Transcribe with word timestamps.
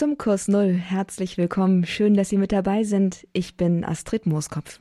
Zum 0.00 0.16
Kurs 0.16 0.48
Null 0.48 0.72
herzlich 0.72 1.36
willkommen. 1.36 1.84
Schön, 1.84 2.14
dass 2.14 2.30
Sie 2.30 2.38
mit 2.38 2.52
dabei 2.52 2.84
sind. 2.84 3.28
Ich 3.34 3.58
bin 3.58 3.84
Astrid 3.84 4.24
Mooskopf. 4.24 4.80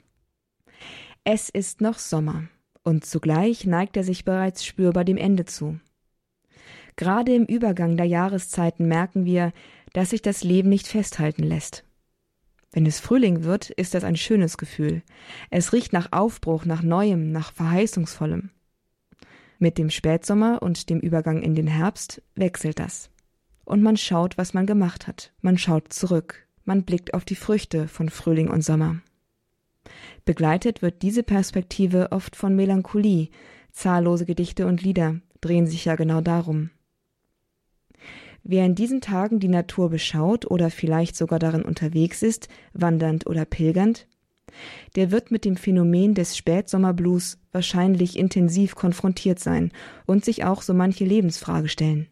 Es 1.25 1.49
ist 1.49 1.81
noch 1.81 1.97
Sommer 1.97 2.47
und 2.83 3.05
zugleich 3.05 3.65
neigt 3.65 3.97
er 3.97 4.05
sich 4.05 4.23
bereits 4.23 4.63
spürbar 4.63 5.03
dem 5.03 5.17
Ende 5.17 5.43
zu. 5.43 5.77
Gerade 6.95 7.35
im 7.35 7.43
Übergang 7.43 7.97
der 7.97 8.05
Jahreszeiten 8.05 8.87
merken 8.87 9.25
wir, 9.25 9.51
dass 9.91 10.11
sich 10.11 10.21
das 10.21 10.45
Leben 10.45 10.69
nicht 10.69 10.87
festhalten 10.87 11.43
lässt. 11.43 11.83
Wenn 12.71 12.85
es 12.85 13.01
Frühling 13.01 13.43
wird, 13.43 13.71
ist 13.71 13.95
das 13.95 14.05
ein 14.05 14.15
schönes 14.15 14.57
Gefühl. 14.57 15.03
Es 15.49 15.73
riecht 15.73 15.91
nach 15.91 16.13
Aufbruch, 16.13 16.63
nach 16.63 16.81
Neuem, 16.81 17.33
nach 17.33 17.51
Verheißungsvollem. 17.51 18.51
Mit 19.57 19.77
dem 19.77 19.89
Spätsommer 19.89 20.61
und 20.61 20.89
dem 20.89 21.01
Übergang 21.01 21.41
in 21.41 21.55
den 21.55 21.67
Herbst 21.67 22.21
wechselt 22.35 22.79
das. 22.79 23.09
Und 23.69 23.83
man 23.83 23.97
schaut, 23.97 24.35
was 24.35 24.55
man 24.55 24.65
gemacht 24.65 25.05
hat. 25.05 25.31
Man 25.41 25.59
schaut 25.59 25.93
zurück. 25.93 26.47
Man 26.65 26.85
blickt 26.85 27.13
auf 27.13 27.23
die 27.23 27.35
Früchte 27.35 27.87
von 27.87 28.09
Frühling 28.09 28.49
und 28.49 28.63
Sommer. 28.63 28.95
Begleitet 30.25 30.81
wird 30.81 31.03
diese 31.03 31.21
Perspektive 31.21 32.11
oft 32.11 32.35
von 32.35 32.55
Melancholie. 32.55 33.29
Zahllose 33.71 34.25
Gedichte 34.25 34.65
und 34.65 34.81
Lieder 34.81 35.21
drehen 35.39 35.67
sich 35.67 35.85
ja 35.85 35.95
genau 35.95 36.19
darum. 36.19 36.71
Wer 38.41 38.65
in 38.65 38.73
diesen 38.73 39.01
Tagen 39.01 39.39
die 39.39 39.47
Natur 39.47 39.91
beschaut 39.91 40.49
oder 40.49 40.71
vielleicht 40.71 41.15
sogar 41.15 41.37
darin 41.37 41.61
unterwegs 41.61 42.23
ist, 42.23 42.47
wandernd 42.73 43.27
oder 43.27 43.45
pilgernd, 43.45 44.07
der 44.95 45.11
wird 45.11 45.29
mit 45.29 45.45
dem 45.45 45.57
Phänomen 45.57 46.15
des 46.15 46.35
Spätsommerblues 46.35 47.37
wahrscheinlich 47.51 48.17
intensiv 48.17 48.73
konfrontiert 48.73 49.37
sein 49.37 49.71
und 50.07 50.25
sich 50.25 50.43
auch 50.43 50.63
so 50.63 50.73
manche 50.73 51.05
Lebensfrage 51.05 51.69
stellen. 51.69 52.07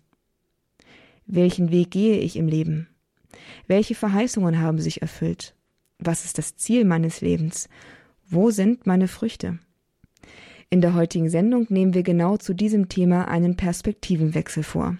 Welchen 1.27 1.71
Weg 1.71 1.91
gehe 1.91 2.19
ich 2.19 2.37
im 2.37 2.47
Leben? 2.47 2.87
Welche 3.67 3.95
Verheißungen 3.95 4.61
haben 4.61 4.79
sich 4.79 5.01
erfüllt? 5.01 5.55
Was 5.99 6.23
ist 6.23 6.37
das 6.37 6.55
Ziel 6.55 6.85
meines 6.85 7.19
Lebens? 7.19 7.67
Wo 8.29 8.49
sind 8.49 8.87
meine 8.87 9.09
Früchte? 9.09 9.59
In 10.69 10.79
der 10.79 10.93
heutigen 10.93 11.29
Sendung 11.29 11.65
nehmen 11.69 11.93
wir 11.93 12.03
genau 12.03 12.37
zu 12.37 12.53
diesem 12.53 12.87
Thema 12.87 13.27
einen 13.27 13.57
Perspektivenwechsel 13.57 14.63
vor. 14.63 14.97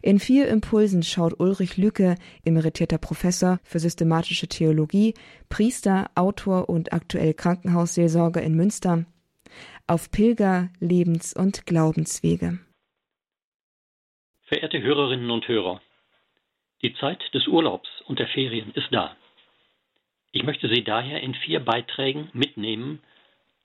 In 0.00 0.18
vier 0.18 0.48
Impulsen 0.48 1.02
schaut 1.02 1.38
Ulrich 1.38 1.76
Lücke, 1.76 2.16
emeritierter 2.44 2.98
Professor 2.98 3.58
für 3.62 3.78
systematische 3.78 4.48
Theologie, 4.48 5.14
Priester, 5.50 6.10
Autor 6.14 6.70
und 6.70 6.94
aktuell 6.94 7.34
Krankenhausseelsorger 7.34 8.42
in 8.42 8.54
Münster, 8.54 9.04
auf 9.86 10.10
Pilger-, 10.10 10.70
Lebens- 10.80 11.34
und 11.34 11.66
Glaubenswege. 11.66 12.58
Verehrte 14.52 14.82
Hörerinnen 14.82 15.30
und 15.30 15.48
Hörer, 15.48 15.80
die 16.82 16.92
Zeit 16.96 17.22
des 17.32 17.46
Urlaubs 17.46 17.88
und 18.02 18.18
der 18.18 18.28
Ferien 18.28 18.70
ist 18.74 18.88
da. 18.90 19.16
Ich 20.30 20.42
möchte 20.42 20.68
Sie 20.68 20.84
daher 20.84 21.22
in 21.22 21.34
vier 21.34 21.60
Beiträgen 21.60 22.28
mitnehmen 22.34 23.02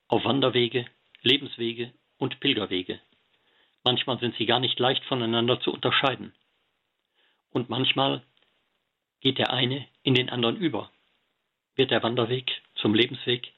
auf 0.08 0.24
Wanderwege, 0.24 0.86
Lebenswege 1.24 1.92
und 2.20 2.40
Pilgerwege. 2.40 3.02
Manchmal 3.84 4.18
sind 4.20 4.38
sie 4.38 4.46
gar 4.46 4.62
nicht 4.62 4.80
leicht 4.80 5.04
voneinander 5.04 5.60
zu 5.60 5.74
unterscheiden. 5.74 6.34
Und 7.50 7.70
manchmal 7.70 8.24
geht 9.20 9.40
der 9.40 9.52
eine 9.52 9.86
in 10.04 10.16
den 10.16 10.30
anderen 10.30 10.56
über. 10.56 10.90
Wird 11.76 11.92
der 11.92 12.02
Wanderweg 12.02 12.50
zum 12.76 12.96
Lebensweg 12.96 13.52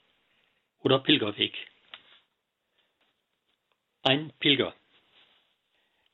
oder 0.79 0.97
Pilgerweg? 0.97 1.53
Ein 4.01 4.33
Pilger. 4.39 4.73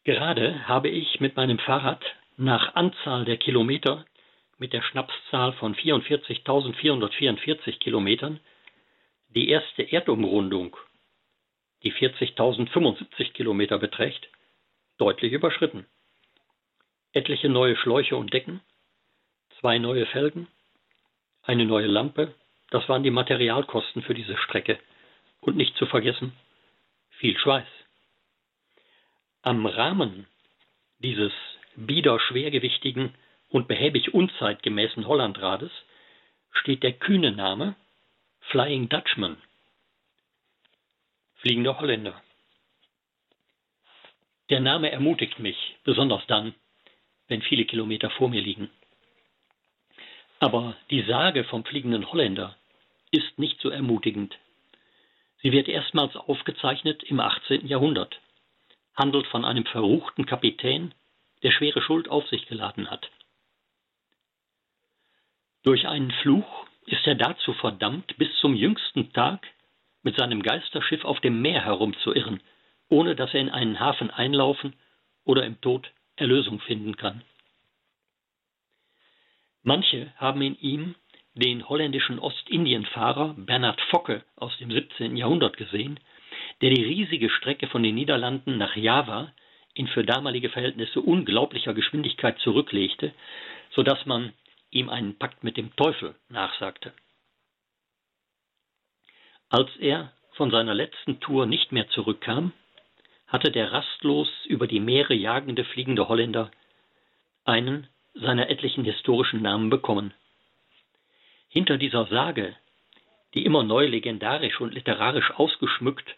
Gerade 0.05 0.67
habe 0.67 0.87
ich 0.87 1.19
mit 1.19 1.35
meinem 1.35 1.59
Fahrrad 1.59 2.01
nach 2.37 2.75
Anzahl 2.75 3.25
der 3.25 3.37
Kilometer 3.37 4.05
mit 4.57 4.71
der 4.71 4.81
Schnapszahl 4.81 5.51
von 5.53 5.75
44.444 5.75 7.79
Kilometern 7.79 8.39
die 9.29 9.49
erste 9.49 9.91
Erdumrundung 9.91 10.77
die 11.83 11.93
40.075 11.93 13.33
Kilometer 13.33 13.77
beträgt, 13.77 14.27
deutlich 14.97 15.31
überschritten. 15.31 15.85
Etliche 17.13 17.47
neue 17.47 17.75
Schläuche 17.75 18.17
und 18.17 18.33
Decken, 18.33 18.61
zwei 19.59 19.77
neue 19.77 20.07
Felgen, 20.07 20.47
eine 21.43 21.65
neue 21.65 21.87
Lampe, 21.87 22.33
das 22.71 22.89
waren 22.89 23.03
die 23.03 23.11
Materialkosten 23.11 24.01
für 24.01 24.15
diese 24.15 24.35
Strecke. 24.37 24.79
Und 25.41 25.57
nicht 25.57 25.77
zu 25.77 25.85
vergessen, 25.85 26.33
viel 27.11 27.37
Schweiß. 27.37 27.67
Am 29.45 29.67
Rahmen 29.67 30.25
dieses 30.97 31.31
bieder 31.75 32.19
schwergewichtigen 32.19 33.13
und 33.49 33.67
behäbig 33.67 34.11
unzeitgemäßen 34.11 35.07
Hollandrades 35.07 35.71
steht 36.51 36.81
der 36.81 36.93
kühne 36.93 37.31
Name 37.31 37.75
Flying 38.49 38.89
Dutchman 38.89 39.37
fliegende 41.45 41.77
Holländer. 41.77 42.19
Der 44.49 44.61
Name 44.61 44.91
ermutigt 44.91 45.37
mich, 45.37 45.75
besonders 45.83 46.25
dann, 46.25 46.55
wenn 47.27 47.43
viele 47.43 47.65
Kilometer 47.65 48.09
vor 48.09 48.29
mir 48.29 48.41
liegen. 48.41 48.71
Aber 50.39 50.75
die 50.89 51.03
Sage 51.03 51.43
vom 51.43 51.63
fliegenden 51.63 52.11
Holländer 52.11 52.57
ist 53.11 53.37
nicht 53.37 53.61
so 53.61 53.69
ermutigend. 53.69 54.35
Sie 55.43 55.51
wird 55.51 55.67
erstmals 55.67 56.15
aufgezeichnet 56.15 57.03
im 57.03 57.19
18. 57.19 57.67
Jahrhundert, 57.67 58.19
handelt 58.95 59.27
von 59.27 59.45
einem 59.45 59.65
verruchten 59.65 60.25
Kapitän, 60.25 60.93
der 61.43 61.51
schwere 61.51 61.81
Schuld 61.81 62.09
auf 62.09 62.27
sich 62.27 62.47
geladen 62.47 62.89
hat. 62.89 63.09
Durch 65.63 65.87
einen 65.87 66.11
Fluch 66.21 66.67
ist 66.85 67.05
er 67.07 67.15
dazu 67.15 67.53
verdammt, 67.53 68.17
bis 68.17 68.29
zum 68.39 68.55
jüngsten 68.55 69.11
Tag 69.13 69.45
mit 70.03 70.17
seinem 70.17 70.43
Geisterschiff 70.43 71.03
auf 71.03 71.19
dem 71.19 71.41
Meer 71.41 71.65
herumzuirren, 71.65 72.41
ohne 72.89 73.15
dass 73.15 73.33
er 73.33 73.41
in 73.41 73.49
einen 73.49 73.79
Hafen 73.79 74.11
einlaufen 74.11 74.75
oder 75.23 75.45
im 75.45 75.59
Tod 75.61 75.91
Erlösung 76.15 76.59
finden 76.59 76.95
kann. 76.95 77.23
Manche 79.63 80.13
haben 80.17 80.41
in 80.43 80.55
ihm 80.59 80.95
den 81.33 81.67
holländischen 81.67 82.19
Ostindienfahrer 82.19 83.33
Bernhard 83.35 83.81
Focke 83.89 84.23
aus 84.35 84.55
dem 84.59 84.71
17. 84.71 85.17
Jahrhundert 85.17 85.57
gesehen, 85.57 85.99
der 86.61 86.69
die 86.69 86.83
riesige 86.83 87.29
Strecke 87.29 87.67
von 87.67 87.83
den 87.83 87.95
Niederlanden 87.95 88.57
nach 88.57 88.75
Java 88.75 89.31
in 89.73 89.87
für 89.87 90.03
damalige 90.03 90.49
Verhältnisse 90.49 91.01
unglaublicher 91.01 91.73
Geschwindigkeit 91.73 92.39
zurücklegte, 92.39 93.13
so 93.71 93.83
dass 93.83 94.05
man 94.05 94.33
ihm 94.71 94.89
einen 94.89 95.17
Pakt 95.17 95.43
mit 95.43 95.57
dem 95.57 95.75
Teufel 95.75 96.15
nachsagte. 96.29 96.93
Als 99.49 99.69
er 99.77 100.11
von 100.31 100.51
seiner 100.51 100.73
letzten 100.73 101.19
Tour 101.19 101.45
nicht 101.45 101.71
mehr 101.71 101.87
zurückkam, 101.89 102.51
hatte 103.27 103.51
der 103.51 103.71
rastlos 103.71 104.29
über 104.45 104.67
die 104.67 104.79
Meere 104.79 105.13
jagende 105.13 105.65
fliegende 105.65 106.07
Holländer 106.07 106.51
einen 107.43 107.87
seiner 108.13 108.49
etlichen 108.49 108.85
historischen 108.85 109.41
Namen 109.41 109.69
bekommen. 109.69 110.13
Hinter 111.49 111.77
dieser 111.77 112.05
Sage, 112.07 112.55
die 113.33 113.45
immer 113.45 113.63
neu 113.63 113.87
legendarisch 113.87 114.59
und 114.61 114.73
literarisch 114.73 115.31
ausgeschmückt 115.31 116.15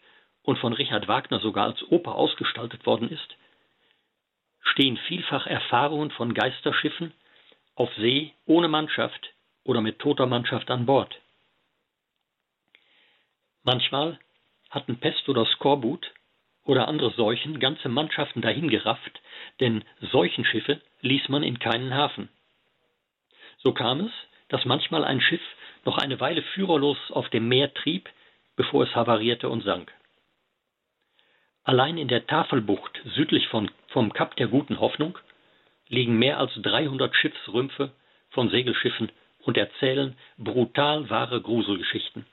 und 0.48 0.58
von 0.58 0.72
Richard 0.72 1.08
Wagner 1.08 1.40
sogar 1.40 1.66
als 1.66 1.82
Oper 1.90 2.14
ausgestaltet 2.14 2.86
worden 2.86 3.10
ist, 3.10 3.36
stehen 4.62 4.96
vielfach 4.96 5.46
Erfahrungen 5.46 6.10
von 6.10 6.32
Geisterschiffen 6.32 7.12
auf 7.74 7.92
See 7.96 8.32
ohne 8.46 8.66
Mannschaft 8.66 9.28
oder 9.64 9.82
mit 9.82 9.98
toter 9.98 10.24
Mannschaft 10.24 10.70
an 10.70 10.86
Bord. 10.86 11.14
Manchmal 13.62 14.18
hatten 14.70 14.98
Pest 14.98 15.28
oder 15.28 15.44
Skorbut 15.44 16.14
oder 16.64 16.88
andere 16.88 17.10
Seuchen 17.10 17.60
ganze 17.60 17.90
Mannschaften 17.90 18.40
dahingerafft, 18.40 19.20
denn 19.60 19.84
Seuchenschiffe 20.00 20.80
ließ 21.02 21.28
man 21.28 21.42
in 21.42 21.58
keinen 21.58 21.92
Hafen. 21.92 22.30
So 23.58 23.74
kam 23.74 24.00
es, 24.00 24.12
dass 24.48 24.64
manchmal 24.64 25.04
ein 25.04 25.20
Schiff 25.20 25.42
noch 25.84 25.98
eine 25.98 26.20
Weile 26.20 26.40
führerlos 26.40 26.96
auf 27.10 27.28
dem 27.28 27.48
Meer 27.48 27.74
trieb, 27.74 28.08
bevor 28.56 28.84
es 28.84 28.94
havarierte 28.94 29.50
und 29.50 29.62
sank. 29.62 29.92
Allein 31.68 31.98
in 31.98 32.08
der 32.08 32.26
Tafelbucht 32.26 32.98
südlich 33.14 33.46
von, 33.48 33.70
vom 33.88 34.14
Kap 34.14 34.36
der 34.36 34.48
Guten 34.48 34.80
Hoffnung 34.80 35.18
liegen 35.88 36.18
mehr 36.18 36.38
als 36.38 36.50
300 36.54 37.14
Schiffsrümpfe 37.14 37.92
von 38.30 38.48
Segelschiffen 38.48 39.12
und 39.40 39.58
erzählen 39.58 40.16
brutal 40.38 41.10
wahre 41.10 41.42
Gruselgeschichten. 41.42 42.24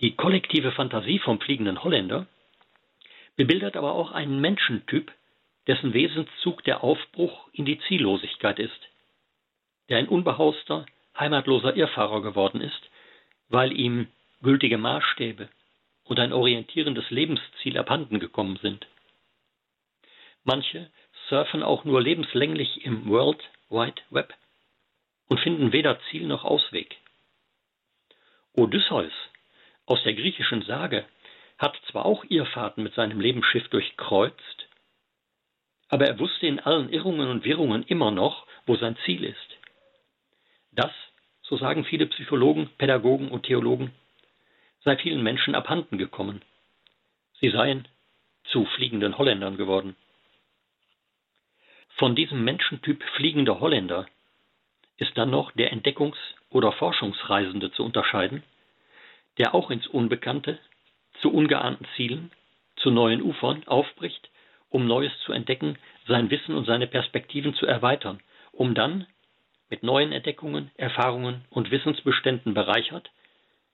Die 0.00 0.16
kollektive 0.16 0.72
Fantasie 0.72 1.18
vom 1.18 1.40
fliegenden 1.40 1.82
Holländer 1.82 2.26
bebildert 3.36 3.74
aber 3.78 3.94
auch 3.94 4.12
einen 4.12 4.42
Menschentyp, 4.42 5.10
dessen 5.66 5.94
Wesenszug 5.94 6.62
der 6.64 6.84
Aufbruch 6.84 7.48
in 7.54 7.64
die 7.64 7.80
Ziellosigkeit 7.88 8.58
ist, 8.58 8.80
der 9.88 9.96
ein 9.96 10.08
unbehauster, 10.08 10.84
heimatloser 11.18 11.74
Irrfahrer 11.74 12.20
geworden 12.20 12.60
ist, 12.60 12.90
weil 13.48 13.72
ihm 13.72 14.08
gültige 14.42 14.76
Maßstäbe 14.76 15.48
und 16.10 16.18
ein 16.18 16.32
orientierendes 16.32 17.08
Lebensziel 17.10 17.78
abhanden 17.78 18.18
gekommen 18.18 18.58
sind. 18.60 18.88
Manche 20.42 20.90
surfen 21.28 21.62
auch 21.62 21.84
nur 21.84 22.02
lebenslänglich 22.02 22.84
im 22.84 23.08
World 23.08 23.40
Wide 23.68 24.02
Web 24.10 24.34
und 25.28 25.38
finden 25.38 25.72
weder 25.72 26.00
Ziel 26.10 26.26
noch 26.26 26.44
Ausweg. 26.44 26.96
Odysseus 28.54 29.12
aus 29.86 30.02
der 30.02 30.14
griechischen 30.14 30.62
Sage 30.62 31.06
hat 31.58 31.80
zwar 31.92 32.06
auch 32.06 32.24
Irrfahrten 32.28 32.82
mit 32.82 32.94
seinem 32.94 33.20
Lebensschiff 33.20 33.68
durchkreuzt, 33.68 34.66
aber 35.86 36.06
er 36.06 36.18
wusste 36.18 36.48
in 36.48 36.58
allen 36.58 36.92
Irrungen 36.92 37.28
und 37.28 37.44
Wirrungen 37.44 37.84
immer 37.84 38.10
noch, 38.10 38.48
wo 38.66 38.74
sein 38.74 38.96
Ziel 39.04 39.22
ist. 39.22 39.58
Das, 40.72 40.90
so 41.42 41.56
sagen 41.56 41.84
viele 41.84 42.06
Psychologen, 42.06 42.68
Pädagogen 42.78 43.28
und 43.28 43.44
Theologen, 43.44 43.92
sei 44.84 44.96
vielen 44.96 45.22
Menschen 45.22 45.54
abhanden 45.54 45.98
gekommen. 45.98 46.42
Sie 47.40 47.50
seien 47.50 47.88
zu 48.44 48.64
fliegenden 48.66 49.18
Holländern 49.18 49.56
geworden. 49.56 49.96
Von 51.96 52.14
diesem 52.14 52.44
Menschentyp 52.44 53.02
fliegender 53.16 53.60
Holländer 53.60 54.06
ist 54.96 55.16
dann 55.16 55.30
noch 55.30 55.52
der 55.52 55.72
Entdeckungs- 55.72 56.34
oder 56.50 56.72
Forschungsreisende 56.72 57.72
zu 57.72 57.84
unterscheiden, 57.84 58.42
der 59.38 59.54
auch 59.54 59.70
ins 59.70 59.86
Unbekannte, 59.86 60.58
zu 61.20 61.32
ungeahnten 61.32 61.86
Zielen, 61.96 62.30
zu 62.76 62.90
neuen 62.90 63.22
Ufern 63.22 63.66
aufbricht, 63.66 64.30
um 64.70 64.86
Neues 64.86 65.12
zu 65.24 65.32
entdecken, 65.32 65.78
sein 66.06 66.30
Wissen 66.30 66.54
und 66.54 66.64
seine 66.64 66.86
Perspektiven 66.86 67.54
zu 67.54 67.66
erweitern, 67.66 68.20
um 68.52 68.74
dann 68.74 69.06
mit 69.68 69.82
neuen 69.82 70.12
Entdeckungen, 70.12 70.70
Erfahrungen 70.76 71.44
und 71.50 71.70
Wissensbeständen 71.70 72.54
bereichert, 72.54 73.10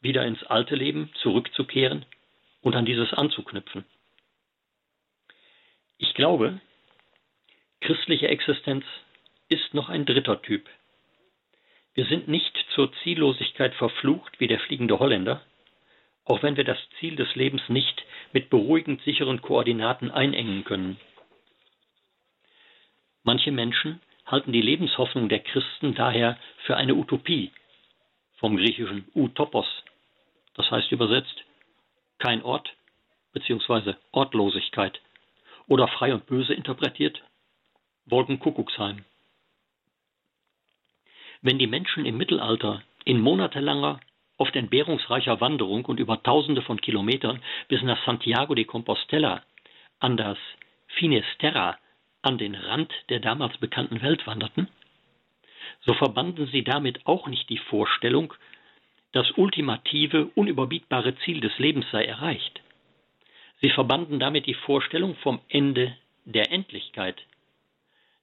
wieder 0.01 0.25
ins 0.25 0.43
alte 0.45 0.75
Leben 0.75 1.11
zurückzukehren 1.23 2.05
und 2.63 2.75
an 2.75 2.85
dieses 2.85 3.13
anzuknüpfen. 3.13 3.85
Ich 5.99 6.15
glaube, 6.15 6.61
christliche 7.81 8.29
Existenz 8.29 8.85
ist 9.49 9.75
noch 9.75 9.89
ein 9.89 10.05
dritter 10.05 10.43
Typ. 10.43 10.69
Wir 11.95 12.07
sind 12.07 12.29
nicht 12.29 12.55
zur 12.75 12.93
Ziellosigkeit 13.03 13.75
verflucht 13.75 14.39
wie 14.39 14.49
der 14.49 14.61
fliegende 14.61 14.99
Holländer, 14.99 15.41
auch 16.25 16.43
wenn 16.43 16.57
wir 16.57 16.65
das 16.65 16.79
Ziel 16.99 17.17
des 17.17 17.35
Lebens 17.35 17.63
nicht 17.69 18.05
mit 18.33 18.51
beruhigend 18.51 19.01
sicheren 19.03 19.41
Koordinaten 19.41 20.11
einengen 20.11 20.65
können. 20.65 20.99
Manche 23.23 23.51
Menschen 23.51 24.01
halten 24.27 24.53
die 24.53 24.61
Lebenshoffnung 24.61 25.29
der 25.29 25.41
Christen 25.41 25.95
daher 25.95 26.39
für 26.65 26.77
eine 26.77 26.95
Utopie, 26.95 27.53
vom 28.39 28.57
griechischen 28.57 29.09
Utopos, 29.15 29.67
das 30.57 30.71
heißt 30.71 30.91
übersetzt 30.91 31.45
kein 32.19 32.43
Ort 32.43 32.75
bzw. 33.33 33.95
Ortlosigkeit 34.13 35.01
oder 35.69 35.89
frei 35.89 36.15
und 36.15 36.27
böse 36.27 36.55
interpretiert 36.55 37.23
Wolkenkuckucksheim. 38.07 39.05
Wenn 41.43 41.59
die 41.59 41.67
Menschen 41.67 42.07
im 42.07 42.17
Mittelalter 42.17 42.83
in 43.05 43.21
monatelanger, 43.21 44.01
oft 44.39 44.57
entbehrungsreicher 44.57 45.41
Wanderung 45.41 45.85
und 45.85 46.01
über 46.01 46.23
Tausende 46.23 46.63
von 46.63 46.81
Kilometern 46.81 47.43
bis 47.69 47.83
nach 47.83 48.03
Santiago 48.05 48.55
de 48.55 48.65
Compostela 48.65 49.43
an 50.01 50.17
das 50.17 50.39
Finisterra, 50.89 51.79
an 52.23 52.39
den 52.39 52.55
Rand 52.55 52.93
der 53.09 53.21
damals 53.21 53.57
bekannten 53.59 54.03
Welt 54.03 54.27
wanderten, 54.27 54.69
so 55.85 55.95
verbanden 55.95 56.47
sie 56.49 56.65
damit 56.65 57.07
auch 57.07 57.29
nicht 57.29 57.49
die 57.49 57.59
Vorstellung, 57.59 58.35
das 59.13 59.31
ultimative, 59.33 60.31
unüberbietbare 60.35 61.17
Ziel 61.19 61.41
des 61.41 61.59
Lebens 61.59 61.87
sei 61.91 62.05
erreicht. 62.05 62.61
Sie 63.61 63.71
verbanden 63.71 64.19
damit 64.19 64.47
die 64.47 64.55
Vorstellung 64.55 65.15
vom 65.17 65.41
Ende 65.49 65.97
der 66.25 66.53
Endlichkeit, 66.53 67.17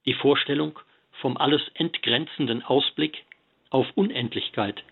die 0.06 0.14
Vorstellung 0.14 0.78
vom 1.20 1.36
alles 1.36 1.62
entgrenzenden 1.74 2.62
Ausblick 2.62 3.24
auf 3.70 3.86
Unendlichkeit, 3.94 4.84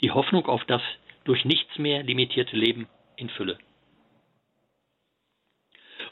die 0.00 0.10
Hoffnung 0.10 0.46
auf 0.46 0.64
das 0.64 0.82
durch 1.24 1.44
nichts 1.44 1.78
mehr 1.78 2.02
limitierte 2.02 2.56
Leben 2.56 2.86
in 3.16 3.30
Fülle. 3.30 3.58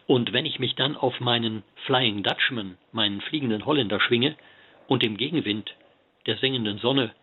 Und 0.06 0.32
wenn 0.32 0.46
ich 0.46 0.58
mich 0.58 0.74
dann 0.74 0.96
auf 0.96 1.20
meinen 1.20 1.62
Flying 1.86 2.22
Dutchman, 2.22 2.76
meinen 2.90 3.20
fliegenden 3.20 3.64
Holländer 3.66 4.00
schwinge 4.00 4.36
und 4.88 5.02
dem 5.02 5.16
Gegenwind, 5.16 5.74
der 6.26 6.38
sengenden 6.38 6.78
Sonne, 6.78 7.14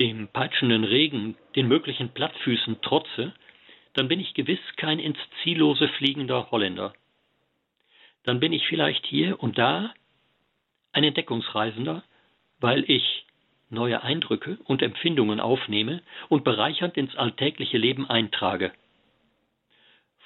dem 0.00 0.28
peitschenden 0.28 0.84
Regen, 0.84 1.36
den 1.54 1.68
möglichen 1.68 2.08
Plattfüßen 2.10 2.80
trotze, 2.80 3.32
dann 3.92 4.08
bin 4.08 4.18
ich 4.18 4.34
gewiss 4.34 4.60
kein 4.76 4.98
ins 4.98 5.18
Ziellose 5.42 5.88
fliegender 5.88 6.50
Holländer 6.50 6.92
dann 8.24 8.40
bin 8.40 8.52
ich 8.52 8.66
vielleicht 8.66 9.06
hier 9.06 9.42
und 9.42 9.58
da 9.58 9.94
ein 10.92 11.04
Entdeckungsreisender, 11.04 12.02
weil 12.58 12.88
ich 12.90 13.24
neue 13.70 14.02
Eindrücke 14.02 14.58
und 14.64 14.82
Empfindungen 14.82 15.40
aufnehme 15.40 16.02
und 16.28 16.44
bereichernd 16.44 16.96
ins 16.96 17.14
alltägliche 17.16 17.78
Leben 17.78 18.08
eintrage. 18.08 18.72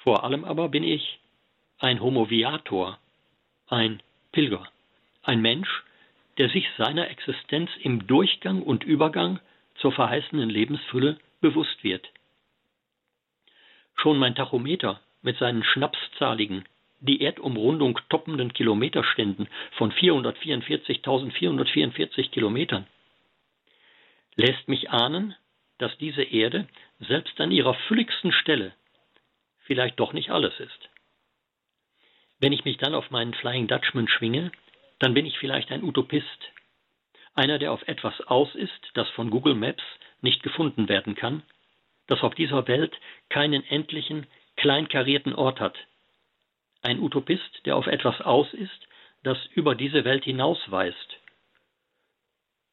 Vor 0.03 0.23
allem 0.23 0.43
aber 0.43 0.69
bin 0.69 0.83
ich 0.83 1.19
ein 1.77 2.01
Homoviator, 2.01 2.97
ein 3.67 4.01
Pilger, 4.31 4.67
ein 5.23 5.41
Mensch, 5.41 5.83
der 6.37 6.49
sich 6.49 6.67
seiner 6.77 7.09
Existenz 7.09 7.69
im 7.81 8.07
Durchgang 8.07 8.61
und 8.61 8.83
Übergang 8.83 9.39
zur 9.85 9.91
verheißenen 9.91 10.49
Lebensfülle 10.49 11.19
bewusst 11.41 11.83
wird. 11.83 12.09
Schon 13.93 14.17
mein 14.17 14.33
Tachometer 14.33 14.99
mit 15.21 15.37
seinen 15.37 15.63
schnapszahligen 15.63 16.65
die 17.01 17.21
Erdumrundung 17.21 17.99
toppenden 18.09 18.51
Kilometerständen 18.51 19.47
von 19.73 19.91
444.444 19.91 22.31
Kilometern, 22.31 22.87
lässt 24.35 24.67
mich 24.67 24.89
ahnen, 24.89 25.35
dass 25.77 25.95
diese 25.99 26.23
Erde 26.23 26.67
selbst 26.97 27.39
an 27.39 27.51
ihrer 27.51 27.75
fülligsten 27.87 28.31
Stelle 28.31 28.73
vielleicht 29.65 29.99
doch 29.99 30.13
nicht 30.13 30.31
alles 30.31 30.59
ist. 30.59 30.89
Wenn 32.39 32.53
ich 32.53 32.65
mich 32.65 32.77
dann 32.77 32.95
auf 32.95 33.11
meinen 33.11 33.35
Flying 33.35 33.67
Dutchman 33.67 34.07
schwinge, 34.07 34.51
dann 34.97 35.13
bin 35.13 35.27
ich 35.27 35.37
vielleicht 35.37 35.71
ein 35.71 35.83
Utopist, 35.83 36.51
einer, 37.35 37.59
der 37.59 37.71
auf 37.71 37.87
etwas 37.87 38.19
aus 38.21 38.53
ist, 38.55 38.91
das 38.93 39.09
von 39.09 39.29
Google 39.29 39.55
Maps 39.55 39.83
nicht 40.21 40.41
gefunden 40.41 40.89
werden 40.89 41.15
kann, 41.15 41.43
das 42.07 42.21
auf 42.21 42.33
dieser 42.35 42.67
Welt 42.67 42.95
keinen 43.29 43.63
endlichen, 43.65 44.27
kleinkarierten 44.55 45.35
Ort 45.35 45.59
hat, 45.59 45.77
ein 46.81 46.99
Utopist, 46.99 47.65
der 47.65 47.75
auf 47.75 47.87
etwas 47.87 48.21
aus 48.21 48.53
ist, 48.53 48.87
das 49.23 49.37
über 49.53 49.75
diese 49.75 50.05
Welt 50.05 50.23
hinausweist. 50.23 51.17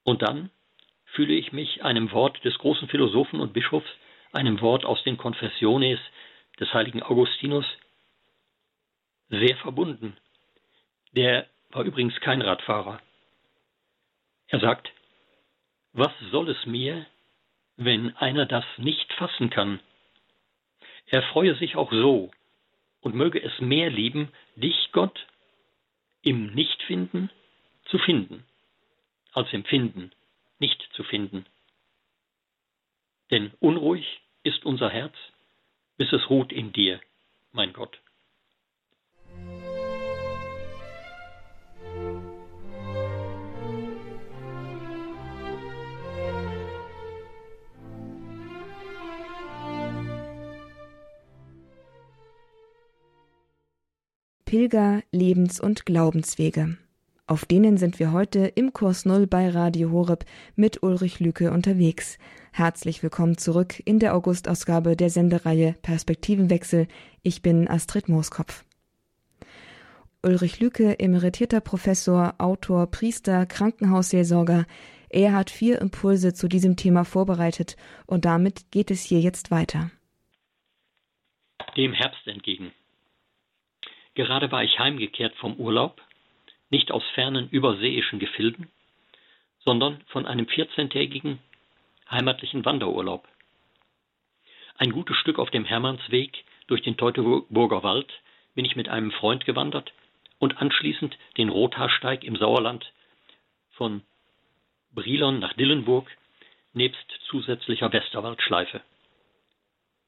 Und 0.04 0.22
dann 0.22 0.50
fühle 1.06 1.34
ich 1.34 1.52
mich 1.52 1.82
einem 1.82 2.12
Wort 2.12 2.44
des 2.44 2.56
großen 2.58 2.88
Philosophen 2.88 3.40
und 3.40 3.52
Bischofs, 3.52 3.88
einem 4.32 4.60
Wort 4.60 4.84
aus 4.84 5.02
den 5.04 5.16
Confessiones 5.16 5.98
des 6.60 6.72
heiligen 6.72 7.02
Augustinus, 7.02 7.66
sehr 9.28 9.56
verbunden. 9.56 10.16
Der 11.12 11.46
war 11.70 11.84
übrigens 11.84 12.18
kein 12.20 12.42
Radfahrer. 12.42 13.00
Er 14.52 14.60
sagt, 14.60 14.92
was 15.94 16.12
soll 16.30 16.50
es 16.50 16.66
mir, 16.66 17.06
wenn 17.76 18.14
einer 18.18 18.44
das 18.44 18.66
nicht 18.76 19.10
fassen 19.14 19.48
kann? 19.48 19.80
Er 21.06 21.22
freue 21.22 21.54
sich 21.56 21.74
auch 21.74 21.90
so, 21.90 22.30
und 23.00 23.14
möge 23.14 23.42
es 23.42 23.60
mehr 23.60 23.88
lieben, 23.88 24.30
dich, 24.56 24.90
Gott, 24.92 25.26
im 26.20 26.52
Nichtfinden 26.54 27.30
zu 27.86 27.98
finden, 27.98 28.44
als 29.32 29.50
im 29.54 29.64
Finden 29.64 30.12
nicht 30.58 30.86
zu 30.92 31.02
finden. 31.02 31.46
Denn 33.30 33.54
unruhig 33.58 34.20
ist 34.42 34.66
unser 34.66 34.90
Herz, 34.90 35.14
bis 35.96 36.12
es 36.12 36.28
ruht 36.28 36.52
in 36.52 36.74
dir, 36.74 37.00
mein 37.52 37.72
Gott. 37.72 38.01
Pilger-, 54.52 55.02
Lebens- 55.12 55.60
und 55.60 55.86
Glaubenswege. 55.86 56.76
Auf 57.26 57.46
denen 57.46 57.78
sind 57.78 57.98
wir 57.98 58.12
heute 58.12 58.40
im 58.40 58.74
Kurs 58.74 59.06
Null 59.06 59.26
bei 59.26 59.48
Radio 59.48 59.90
Horeb 59.92 60.26
mit 60.56 60.82
Ulrich 60.82 61.20
Lücke 61.20 61.52
unterwegs. 61.52 62.18
Herzlich 62.52 63.02
willkommen 63.02 63.38
zurück 63.38 63.80
in 63.86 63.98
der 63.98 64.14
Augustausgabe 64.14 64.94
der 64.94 65.08
Sendereihe 65.08 65.74
Perspektivenwechsel. 65.80 66.86
Ich 67.22 67.40
bin 67.40 67.66
Astrid 67.66 68.10
Mooskopf. 68.10 68.66
Ulrich 70.22 70.60
Lücke, 70.60 70.98
emeritierter 70.98 71.62
Professor, 71.62 72.34
Autor, 72.36 72.88
Priester, 72.88 73.46
Krankenhausseelsorger. 73.46 74.66
Er 75.08 75.32
hat 75.32 75.48
vier 75.48 75.80
Impulse 75.80 76.34
zu 76.34 76.46
diesem 76.46 76.76
Thema 76.76 77.06
vorbereitet 77.06 77.78
und 78.04 78.26
damit 78.26 78.70
geht 78.70 78.90
es 78.90 79.00
hier 79.00 79.20
jetzt 79.20 79.50
weiter. 79.50 79.90
Dem 81.74 81.94
Herbst 81.94 82.26
entgegen. 82.26 82.70
Gerade 84.14 84.52
war 84.52 84.62
ich 84.62 84.78
heimgekehrt 84.78 85.34
vom 85.36 85.56
Urlaub, 85.56 86.00
nicht 86.70 86.90
aus 86.90 87.04
fernen 87.14 87.48
überseeischen 87.50 88.18
Gefilden, 88.18 88.70
sondern 89.60 90.02
von 90.08 90.26
einem 90.26 90.46
14-tägigen 90.46 91.38
heimatlichen 92.10 92.64
Wanderurlaub. 92.64 93.26
Ein 94.76 94.90
gutes 94.90 95.16
Stück 95.16 95.38
auf 95.38 95.50
dem 95.50 95.64
Hermannsweg 95.64 96.44
durch 96.66 96.82
den 96.82 96.96
Teutoburger 96.96 97.82
Wald 97.82 98.12
bin 98.54 98.64
ich 98.64 98.76
mit 98.76 98.88
einem 98.88 99.12
Freund 99.12 99.44
gewandert 99.44 99.92
und 100.38 100.58
anschließend 100.60 101.16
den 101.36 101.48
Rothaarsteig 101.48 102.24
im 102.24 102.36
Sauerland 102.36 102.92
von 103.72 104.02
Brilon 104.92 105.38
nach 105.38 105.54
Dillenburg 105.54 106.10
nebst 106.74 107.06
zusätzlicher 107.28 107.92
Westerwaldschleife. 107.92 108.82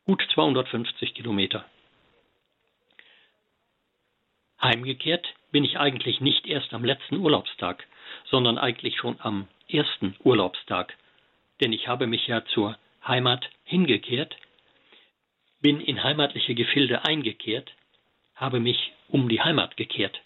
Gut 0.06 0.26
250 0.34 1.14
Kilometer. 1.14 1.64
Heimgekehrt 4.64 5.26
bin 5.52 5.62
ich 5.62 5.78
eigentlich 5.78 6.22
nicht 6.22 6.46
erst 6.46 6.72
am 6.72 6.84
letzten 6.84 7.18
Urlaubstag, 7.18 7.86
sondern 8.24 8.56
eigentlich 8.56 8.96
schon 8.96 9.20
am 9.20 9.46
ersten 9.68 10.16
Urlaubstag, 10.24 10.96
denn 11.60 11.74
ich 11.74 11.86
habe 11.86 12.06
mich 12.06 12.26
ja 12.26 12.46
zur 12.46 12.78
Heimat 13.06 13.50
hingekehrt, 13.64 14.34
bin 15.60 15.80
in 15.80 16.02
heimatliche 16.02 16.54
Gefilde 16.54 17.04
eingekehrt, 17.04 17.72
habe 18.36 18.58
mich 18.58 18.92
um 19.08 19.28
die 19.28 19.42
Heimat 19.42 19.76
gekehrt. 19.76 20.18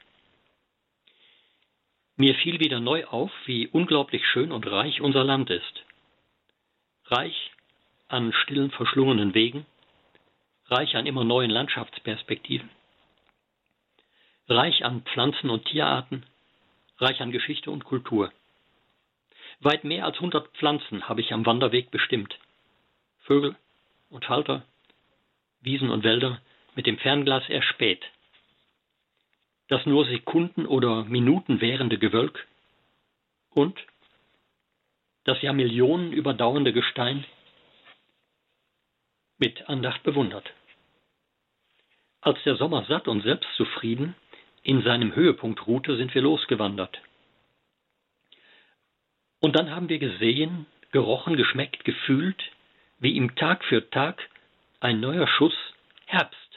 Mir 2.17 2.37
fiel 2.37 2.61
wieder 2.61 2.79
neu 2.79 3.07
auf, 3.07 3.33
wie 3.47 3.67
unglaublich 3.67 4.25
schön 4.25 4.53
und 4.53 4.67
reich 4.69 5.01
unser 5.01 5.25
Land 5.25 5.51
ist. 5.51 5.85
Reich 7.07 7.51
an 8.07 8.33
stillen, 8.33 8.71
verschlungenen 8.71 9.35
Wegen, 9.35 9.67
reich 10.67 10.95
an 10.95 11.07
immer 11.07 11.25
neuen 11.25 11.51
Landschaftsperspektiven, 11.51 12.71
reich 14.49 14.85
an 14.85 15.03
Pflanzen 15.03 15.51
und 15.51 15.67
Tierarten, 15.67 16.25
reich 16.99 17.21
an 17.21 17.33
Geschichte 17.33 17.71
und 17.71 17.85
Kultur. 17.85 18.33
Weit 19.61 19.85
mehr 19.85 20.05
als 20.05 20.17
100 20.17 20.49
Pflanzen 20.57 21.09
habe 21.09 21.21
ich 21.21 21.33
am 21.33 21.45
Wanderweg 21.45 21.91
bestimmt. 21.91 22.39
Vögel 23.21 23.57
und 24.11 24.25
Falter, 24.25 24.65
Wiesen 25.61 25.91
und 25.91 26.05
Wälder 26.05 26.41
mit 26.75 26.87
dem 26.87 26.99
Fernglas 26.99 27.49
erspäht. 27.49 28.05
Das 29.69 29.85
nur 29.85 30.07
Sekunden 30.07 30.65
oder 30.65 31.05
Minuten 31.05 31.61
währende 31.61 31.99
Gewölk 31.99 32.47
und 33.51 33.79
das 35.25 35.43
Millionen 35.43 36.13
überdauernde 36.13 36.73
Gestein 36.73 37.25
mit 39.37 39.69
Andacht 39.69 40.03
bewundert. 40.05 40.51
Als 42.23 42.43
der 42.45 42.57
Sommer 42.57 42.85
satt 42.87 43.09
und 43.09 43.23
selbstzufrieden 43.23 44.15
in 44.63 44.83
seinem 44.83 45.15
Höhepunkt 45.15 45.67
ruhte, 45.67 45.97
sind 45.97 46.15
wir 46.15 46.23
losgewandert. 46.23 47.01
Und 49.41 49.57
dann 49.57 49.71
haben 49.71 49.89
wir 49.89 49.99
gesehen, 49.99 50.67
gerochen, 50.91 51.37
geschmeckt, 51.37 51.85
gefühlt, 51.85 52.43
wie 52.99 53.13
ihm 53.13 53.35
Tag 53.37 53.65
für 53.65 53.89
Tag 53.91 54.29
ein 54.81 55.01
neuer 55.01 55.27
Schuss 55.27 55.55
Herbst 56.07 56.49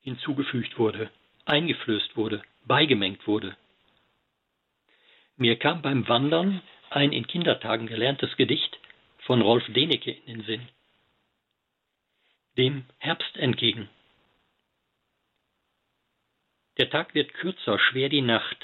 hinzugefügt 0.00 0.78
wurde, 0.78 1.10
eingeflößt 1.44 2.16
wurde, 2.16 2.42
beigemengt 2.66 3.26
wurde. 3.26 3.56
Mir 5.36 5.56
kam 5.56 5.82
beim 5.82 6.08
Wandern 6.08 6.62
ein 6.90 7.12
in 7.12 7.26
Kindertagen 7.26 7.86
gelerntes 7.86 8.34
Gedicht 8.36 8.78
von 9.18 9.42
Rolf 9.42 9.64
Denecke 9.68 10.10
in 10.10 10.38
den 10.38 10.44
Sinn. 10.44 10.68
Dem 12.56 12.86
Herbst 12.98 13.36
entgegen. 13.36 13.88
Der 16.78 16.90
Tag 16.90 17.14
wird 17.14 17.34
kürzer, 17.34 17.78
schwer 17.78 18.08
die 18.08 18.22
Nacht. 18.22 18.58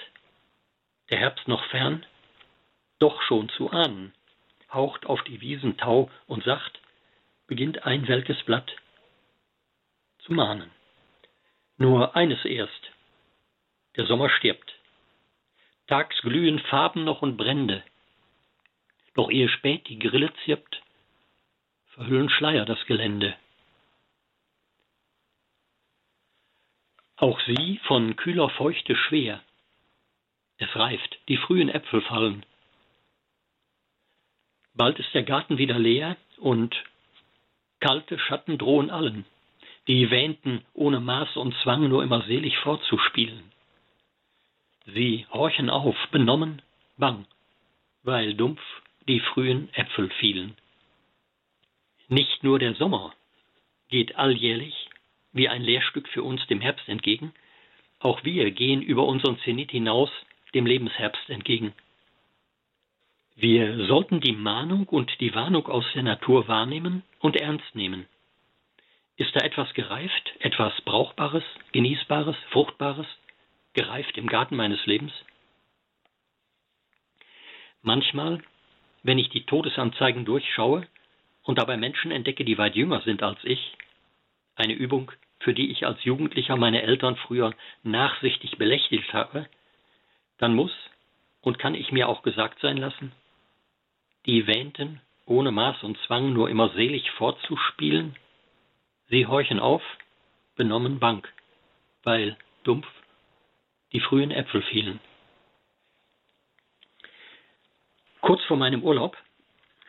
Der 1.10 1.18
Herbst 1.18 1.48
noch 1.48 1.64
fern, 1.66 2.06
doch 3.00 3.20
schon 3.22 3.48
zu 3.50 3.70
ahnen, 3.70 4.14
haucht 4.72 5.06
auf 5.06 5.22
die 5.24 5.40
Wiesen 5.40 5.76
Tau 5.76 6.10
und 6.26 6.44
sacht, 6.44 6.80
beginnt 7.46 7.84
ein 7.84 8.06
welkes 8.06 8.40
Blatt 8.44 8.70
zu 10.20 10.32
mahnen. 10.32 10.70
Nur 11.76 12.16
eines 12.16 12.44
erst. 12.44 12.92
Der 13.96 14.06
Sommer 14.06 14.30
stirbt. 14.30 14.74
Tags 15.88 16.16
glühen 16.22 16.60
Farben 16.60 17.04
noch 17.04 17.20
und 17.20 17.36
Brände. 17.36 17.84
Doch 19.14 19.30
ehe 19.30 19.48
spät 19.48 19.88
die 19.88 19.98
Grille 19.98 20.32
zirpt, 20.44 20.82
verhüllen 21.88 22.30
Schleier 22.30 22.64
das 22.64 22.84
Gelände. 22.86 23.36
Auch 27.16 27.40
sie 27.46 27.80
von 27.84 28.16
kühler 28.16 28.48
Feuchte 28.50 28.96
schwer. 28.96 29.40
Es 30.58 30.74
reift, 30.74 31.18
die 31.28 31.36
frühen 31.36 31.68
Äpfel 31.68 32.02
fallen. 32.02 32.44
Bald 34.74 34.98
ist 34.98 35.14
der 35.14 35.22
Garten 35.22 35.58
wieder 35.58 35.78
leer 35.78 36.16
und 36.38 36.74
kalte 37.78 38.18
Schatten 38.18 38.58
drohen 38.58 38.90
allen, 38.90 39.24
die 39.86 40.10
wähnten, 40.10 40.64
ohne 40.74 41.00
Maß 41.00 41.36
und 41.36 41.54
Zwang 41.62 41.88
nur 41.88 42.02
immer 42.02 42.22
selig 42.22 42.58
fortzuspielen. 42.58 43.52
Sie 44.86 45.26
horchen 45.32 45.70
auf, 45.70 45.96
benommen, 46.10 46.62
bang, 46.96 47.26
weil 48.02 48.34
dumpf 48.34 48.60
die 49.06 49.20
frühen 49.20 49.72
Äpfel 49.74 50.10
fielen. 50.18 50.56
Nicht 52.08 52.42
nur 52.42 52.58
der 52.58 52.74
Sommer 52.74 53.14
geht 53.88 54.16
alljährlich 54.16 54.83
wie 55.34 55.48
ein 55.48 55.62
Lehrstück 55.62 56.08
für 56.08 56.22
uns 56.22 56.46
dem 56.46 56.60
Herbst 56.60 56.88
entgegen, 56.88 57.34
auch 57.98 58.24
wir 58.24 58.50
gehen 58.50 58.80
über 58.80 59.04
unseren 59.04 59.38
Zenit 59.40 59.70
hinaus 59.70 60.10
dem 60.54 60.64
Lebensherbst 60.64 61.28
entgegen. 61.28 61.74
Wir 63.36 63.86
sollten 63.86 64.20
die 64.20 64.32
Mahnung 64.32 64.86
und 64.86 65.20
die 65.20 65.34
Warnung 65.34 65.66
aus 65.66 65.84
der 65.94 66.04
Natur 66.04 66.46
wahrnehmen 66.46 67.02
und 67.18 67.36
ernst 67.36 67.74
nehmen. 67.74 68.06
Ist 69.16 69.34
da 69.34 69.40
etwas 69.40 69.72
gereift, 69.74 70.32
etwas 70.40 70.72
Brauchbares, 70.82 71.44
Genießbares, 71.72 72.36
Fruchtbares, 72.50 73.06
gereift 73.72 74.16
im 74.16 74.28
Garten 74.28 74.56
meines 74.56 74.84
Lebens? 74.86 75.12
Manchmal, 77.82 78.40
wenn 79.02 79.18
ich 79.18 79.28
die 79.30 79.44
Todesanzeigen 79.44 80.24
durchschaue 80.24 80.86
und 81.42 81.58
dabei 81.58 81.76
Menschen 81.76 82.10
entdecke, 82.10 82.44
die 82.44 82.58
weit 82.58 82.76
jünger 82.76 83.02
sind 83.02 83.22
als 83.22 83.38
ich, 83.44 83.76
eine 84.56 84.72
Übung, 84.72 85.10
für 85.44 85.52
die 85.52 85.70
ich 85.70 85.86
als 85.86 86.02
Jugendlicher 86.04 86.56
meine 86.56 86.82
Eltern 86.82 87.16
früher 87.16 87.54
nachsichtig 87.82 88.56
belächelt 88.56 89.12
habe, 89.12 89.46
dann 90.38 90.54
muss 90.54 90.72
und 91.42 91.58
kann 91.58 91.74
ich 91.74 91.92
mir 91.92 92.08
auch 92.08 92.22
gesagt 92.22 92.58
sein 92.60 92.78
lassen, 92.78 93.12
die 94.24 94.46
wähnten, 94.46 95.02
ohne 95.26 95.52
Maß 95.52 95.82
und 95.82 95.98
Zwang 96.06 96.32
nur 96.32 96.48
immer 96.48 96.70
selig 96.70 97.10
fortzuspielen, 97.12 98.16
sie 99.10 99.26
horchen 99.26 99.60
auf, 99.60 99.82
benommen 100.56 100.98
Bank, 100.98 101.30
weil 102.04 102.38
dumpf 102.62 102.86
die 103.92 104.00
frühen 104.00 104.30
Äpfel 104.30 104.62
fielen. 104.62 104.98
Kurz 108.22 108.42
vor 108.44 108.56
meinem 108.56 108.82
Urlaub 108.82 109.18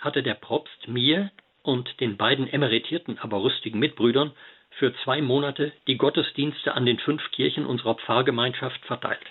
hatte 0.02 0.22
der 0.22 0.34
Propst 0.34 0.90
mir 0.90 1.32
und 1.64 2.02
den 2.02 2.18
beiden 2.18 2.48
emeritierten, 2.48 3.18
aber 3.20 3.42
rüstigen 3.42 3.80
Mitbrüdern 3.80 4.34
für 4.78 4.94
zwei 5.04 5.22
Monate 5.22 5.72
die 5.88 5.98
Gottesdienste 5.98 6.74
an 6.74 6.86
den 6.86 7.00
fünf 7.00 7.22
Kirchen 7.32 7.66
unserer 7.66 7.96
Pfarrgemeinschaft 7.96 8.84
verteilt. 8.86 9.26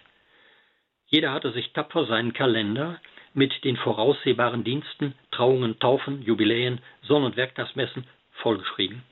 Jeder 1.06 1.32
hatte 1.32 1.52
sich 1.52 1.72
tapfer 1.72 2.06
seinen 2.06 2.32
Kalender 2.32 3.00
mit 3.34 3.64
den 3.64 3.76
voraussehbaren 3.76 4.64
Diensten, 4.64 5.14
Trauungen, 5.30 5.78
Taufen, 5.78 6.22
Jubiläen, 6.22 6.80
Sonn- 7.02 7.24
und 7.24 7.36
Werktagsmessen 7.36 8.06
vollgeschrieben. 8.32 9.02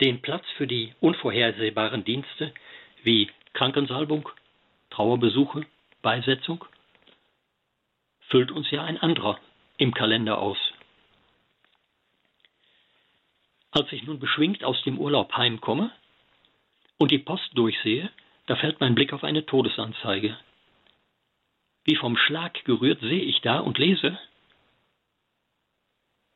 Den 0.00 0.22
Platz 0.22 0.44
für 0.56 0.66
die 0.66 0.94
unvorhersehbaren 1.00 2.04
Dienste 2.04 2.52
wie 3.02 3.30
Krankensalbung, 3.52 4.28
Trauerbesuche, 4.90 5.66
Beisetzung 6.02 6.64
füllt 8.28 8.52
uns 8.52 8.70
ja 8.70 8.84
ein 8.84 8.98
anderer 8.98 9.40
im 9.76 9.92
Kalender 9.92 10.38
aus. 10.38 10.58
Als 13.70 13.92
ich 13.92 14.04
nun 14.04 14.18
beschwingt 14.18 14.64
aus 14.64 14.82
dem 14.82 14.98
Urlaub 14.98 15.32
heimkomme 15.34 15.90
und 16.96 17.10
die 17.10 17.18
Post 17.18 17.50
durchsehe, 17.54 18.10
da 18.46 18.56
fällt 18.56 18.80
mein 18.80 18.94
Blick 18.94 19.12
auf 19.12 19.24
eine 19.24 19.44
Todesanzeige. 19.44 20.36
Wie 21.84 21.96
vom 21.96 22.16
Schlag 22.16 22.64
gerührt 22.64 23.00
sehe 23.00 23.22
ich 23.22 23.40
da 23.40 23.60
und 23.60 23.78
lese. 23.78 24.18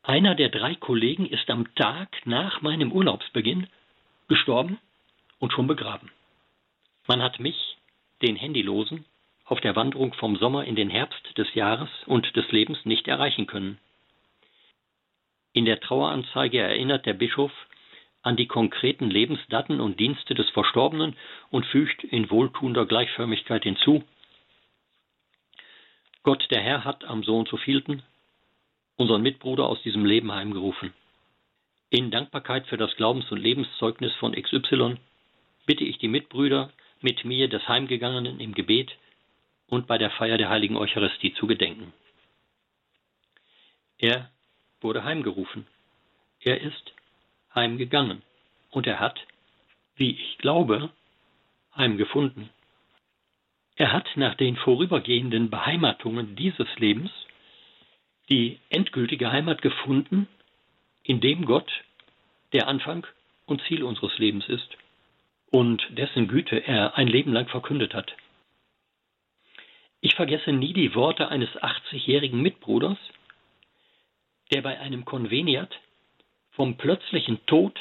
Einer 0.03 0.35
der 0.35 0.49
drei 0.49 0.75
Kollegen 0.75 1.27
ist 1.27 1.49
am 1.49 1.75
Tag 1.75 2.27
nach 2.27 2.61
meinem 2.61 2.93
Urlaubsbeginn 2.93 3.67
gestorben 4.29 4.79
und 5.39 5.53
schon 5.53 5.67
begraben. 5.67 6.11
Man 7.07 7.23
hat 7.23 7.41
mich, 7.41 7.77
den 8.21 8.37
Handylosen, 8.37 9.05
auf 9.45 9.61
der 9.61 9.77
Wanderung 9.77 10.15
vom 10.15 10.37
Sommer 10.37 10.65
in 10.65 10.77
den 10.77 10.91
Herbst 10.91 11.37
des 11.37 11.53
Jahres 11.55 11.91
und 12.07 12.37
des 12.37 12.51
Lebens 12.53 12.79
nicht 12.85 13.09
erreichen 13.09 13.47
können. 13.47 13.79
In 15.53 15.65
der 15.65 15.81
Traueranzeige 15.81 16.59
erinnert 16.59 17.07
der 17.07 17.15
Bischof 17.15 17.53
an 18.23 18.37
die 18.37 18.47
konkreten 18.47 19.11
Lebensdaten 19.11 19.81
und 19.81 19.99
Dienste 19.99 20.35
des 20.35 20.49
Verstorbenen 20.51 21.17
und 21.51 21.67
fügt 21.67 22.05
in 22.05 22.31
wohltuender 22.31 22.87
Gleichförmigkeit 22.87 23.65
hinzu, 23.65 24.05
Gott, 26.23 26.47
der 26.53 26.63
Herr, 26.63 26.85
hat 26.85 27.05
am 27.05 27.25
Sohn 27.25 27.47
zu 27.47 27.57
vielten 27.57 28.03
unseren 28.97 29.23
Mitbruder 29.23 29.67
aus 29.67 29.83
diesem 29.83 30.05
Leben 30.05 30.33
heimgerufen. 30.33 30.93
In 31.91 32.11
Dankbarkeit 32.11 32.67
für 32.69 32.77
das 32.77 32.95
Glaubens- 32.97 33.31
und 33.33 33.39
Lebenszeugnis 33.39 34.15
von 34.15 34.33
XY 34.33 34.97
bitte 35.67 35.85
ich 35.85 35.99
die 35.99 36.09
Mitbrüder, 36.09 36.71
mit 37.01 37.25
mir 37.25 37.49
des 37.49 37.67
Heimgegangenen 37.67 38.39
im 38.39 38.55
Gebet 38.55 38.93
und 39.67 39.89
bei 39.89 39.99
der 39.99 40.11
Feier 40.11 40.39
der 40.39 40.49
heiligen 40.49 40.77
Eucharistie 40.77 41.35
zu 41.35 41.49
gedenken. 41.49 41.93
Er 43.99 44.31
wurde 44.83 45.05
heimgerufen. 45.05 45.67
Er 46.41 46.61
ist 46.61 46.93
heimgegangen. 47.55 48.23
Und 48.71 48.87
er 48.87 49.01
hat, 49.01 49.21
wie 49.97 50.13
ich 50.13 50.39
glaube, 50.39 50.91
heimgefunden. 51.77 52.51
Er 53.77 53.93
hat 53.93 54.09
nach 54.17 54.35
den 54.35 54.57
vorübergehenden 54.57 55.51
Beheimatungen 55.51 56.37
dieses 56.37 56.69
Lebens 56.79 57.11
die 58.29 58.59
endgültige 58.71 59.33
Heimat 59.33 59.63
gefunden, 59.63 60.29
in 61.03 61.21
dem 61.21 61.45
Gott 61.45 61.71
der 62.53 62.69
Anfang 62.69 63.07
und 63.47 63.63
Ziel 63.63 63.83
unseres 63.83 64.17
Lebens 64.19 64.49
ist 64.49 64.77
und 65.51 65.83
dessen 65.91 66.29
Güte 66.29 66.57
er 66.57 66.97
ein 66.97 67.09
Leben 67.09 67.33
lang 67.33 67.49
verkündet 67.49 67.95
hat. 67.95 68.15
Ich 70.01 70.15
vergesse 70.15 70.53
nie 70.53 70.73
die 70.73 70.95
Worte 70.95 71.29
eines 71.29 71.51
80-jährigen 71.51 72.41
Mitbruders, 72.41 72.99
der 74.53 74.63
bei 74.63 74.79
einem 74.79 75.05
Konveniat 75.05 75.75
vom 76.53 76.77
plötzlichen 76.77 77.45
Tod 77.47 77.81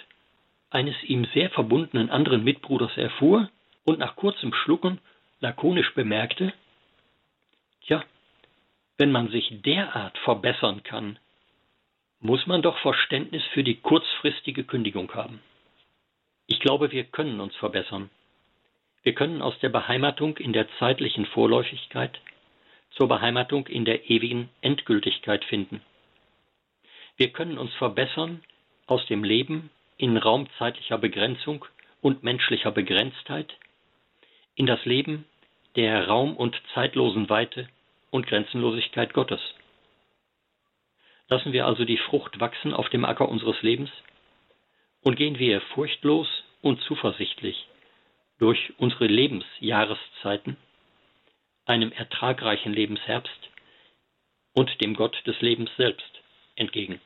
eines 0.70 0.96
ihm 1.04 1.28
sehr 1.34 1.50
verbundenen 1.50 2.10
anderen 2.10 2.44
Mitbruders 2.44 2.96
erfuhr 2.98 3.50
und 3.84 4.00
nach 4.00 4.16
kurzem 4.16 4.54
Schlucken 4.54 5.00
lakonisch 5.42 5.94
bemerkte, 5.94 6.54
Tja, 7.82 8.04
wenn 8.98 9.12
man 9.12 9.30
sich 9.30 9.62
derart 9.64 10.18
verbessern 10.20 10.84
kann, 10.84 11.20
muss 12.20 12.46
man 12.46 12.62
doch 12.62 12.78
Verständnis 12.78 13.44
für 13.54 13.64
die 13.64 13.82
kurzfristige 13.82 14.64
Kündigung 14.64 15.12
haben. 15.14 15.42
Ich 16.46 16.60
glaube, 16.60 16.92
wir 16.92 17.04
können 17.06 17.40
uns 17.42 17.56
verbessern. 17.56 18.10
Wir 19.04 19.16
können 19.16 19.42
aus 19.42 19.58
der 19.60 19.70
Beheimatung 19.70 20.38
in 20.38 20.54
der 20.54 20.68
zeitlichen 20.78 21.26
Vorläufigkeit 21.26 22.22
zur 22.92 23.08
Beheimatung 23.08 23.68
in 23.68 23.86
der 23.86 24.10
ewigen 24.10 24.50
Endgültigkeit 24.62 25.44
finden. 25.46 25.82
Wir 27.22 27.30
können 27.30 27.60
uns 27.60 27.72
verbessern 27.76 28.44
aus 28.88 29.06
dem 29.06 29.24
Leben 29.24 29.70
in 29.96 30.18
raumzeitlicher 30.18 30.98
Begrenzung 30.98 31.64
und 32.02 32.24
menschlicher 32.24 32.72
Begrenztheit 32.72 33.54
in 34.56 34.66
das 34.66 34.84
Leben 34.86 35.26
der 35.76 36.08
raum- 36.08 36.36
und 36.36 36.60
zeitlosen 36.74 37.30
Weite 37.30 37.70
und 38.10 38.26
Grenzenlosigkeit 38.26 39.14
Gottes. 39.14 39.40
Lassen 41.28 41.54
wir 41.54 41.68
also 41.68 41.86
die 41.86 42.00
Frucht 42.00 42.40
wachsen 42.40 42.74
auf 42.74 42.90
dem 42.90 43.06
Acker 43.06 43.30
unseres 43.30 43.62
Lebens 43.62 43.92
und 45.04 45.16
gehen 45.16 45.38
wir 45.38 45.62
furchtlos 45.76 46.28
und 46.64 46.82
zuversichtlich 46.86 47.68
durch 48.40 48.74
unsere 48.80 49.06
Lebensjahreszeiten, 49.06 50.58
einem 51.68 51.92
ertragreichen 51.92 52.74
Lebensherbst 52.74 53.52
und 54.54 54.82
dem 54.82 54.96
Gott 54.96 55.16
des 55.28 55.40
Lebens 55.42 55.70
selbst 55.78 56.24
entgegen. 56.56 57.00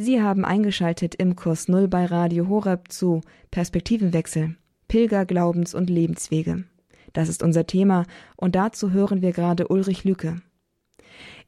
Sie 0.00 0.22
haben 0.22 0.44
eingeschaltet 0.44 1.16
im 1.16 1.34
Kurs 1.34 1.66
Null 1.66 1.88
bei 1.88 2.06
Radio 2.06 2.48
Horeb 2.48 2.92
zu 2.92 3.20
Perspektivenwechsel, 3.50 4.54
Pilger, 4.86 5.26
Glaubens- 5.26 5.74
und 5.74 5.90
Lebenswege. 5.90 6.62
Das 7.14 7.28
ist 7.28 7.42
unser 7.42 7.66
Thema 7.66 8.04
und 8.36 8.54
dazu 8.54 8.92
hören 8.92 9.22
wir 9.22 9.32
gerade 9.32 9.66
Ulrich 9.66 10.04
Lücke. 10.04 10.40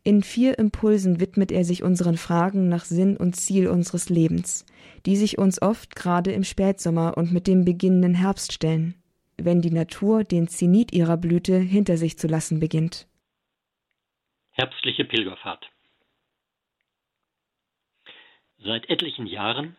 In 0.03 0.25
vier 0.25 0.59
Impulsen 0.59 1.21
widmet 1.21 1.53
er 1.53 1.65
sich 1.65 1.85
unseren 1.85 2.17
Fragen 2.17 2.69
nach 2.69 2.85
Sinn 2.85 3.17
und 3.17 3.37
Ziel 3.37 3.69
unseres 3.69 4.09
Lebens, 4.09 4.67
die 5.07 5.15
sich 5.15 5.39
uns 5.39 5.63
oft 5.63 5.95
gerade 5.95 6.33
im 6.33 6.43
Spätsommer 6.43 7.17
und 7.17 7.33
mit 7.33 7.47
dem 7.47 7.65
beginnenden 7.65 8.15
Herbst 8.15 8.53
stellen, 8.53 8.97
wenn 9.37 9.61
die 9.61 9.71
Natur 9.71 10.25
den 10.25 10.49
Zenit 10.49 10.93
ihrer 10.93 11.19
Blüte 11.19 11.57
hinter 11.57 11.97
sich 11.97 12.19
zu 12.19 12.27
lassen 12.27 12.59
beginnt. 12.59 13.07
Herbstliche 14.51 15.05
Pilgerfahrt 15.05 15.71
Seit 18.63 18.91
etlichen 18.91 19.27
Jahren 19.27 19.77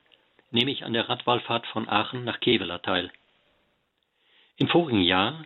nehme 0.50 0.72
ich 0.72 0.84
an 0.84 0.94
der 0.94 1.08
Radwallfahrt 1.08 1.68
von 1.68 1.88
Aachen 1.88 2.24
nach 2.24 2.40
Kevela 2.40 2.80
teil. 2.80 3.12
Im 4.58 4.68
vorigen 4.68 5.02
Jahr 5.02 5.46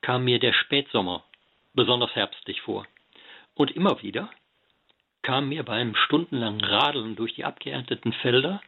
kam 0.00 0.24
mir 0.24 0.40
der 0.40 0.52
Spätsommer 0.52 1.24
besonders 1.72 2.14
herbstlich 2.14 2.60
vor. 2.62 2.86
Und 3.54 3.70
immer 3.70 4.02
wieder 4.02 4.28
kam 5.22 5.48
mir 5.48 5.62
beim 5.62 5.94
stundenlangen 5.94 6.62
Radeln 6.62 7.14
durch 7.16 7.34
die 7.34 7.44
abgeernteten 7.44 8.12
Felder 8.12 8.60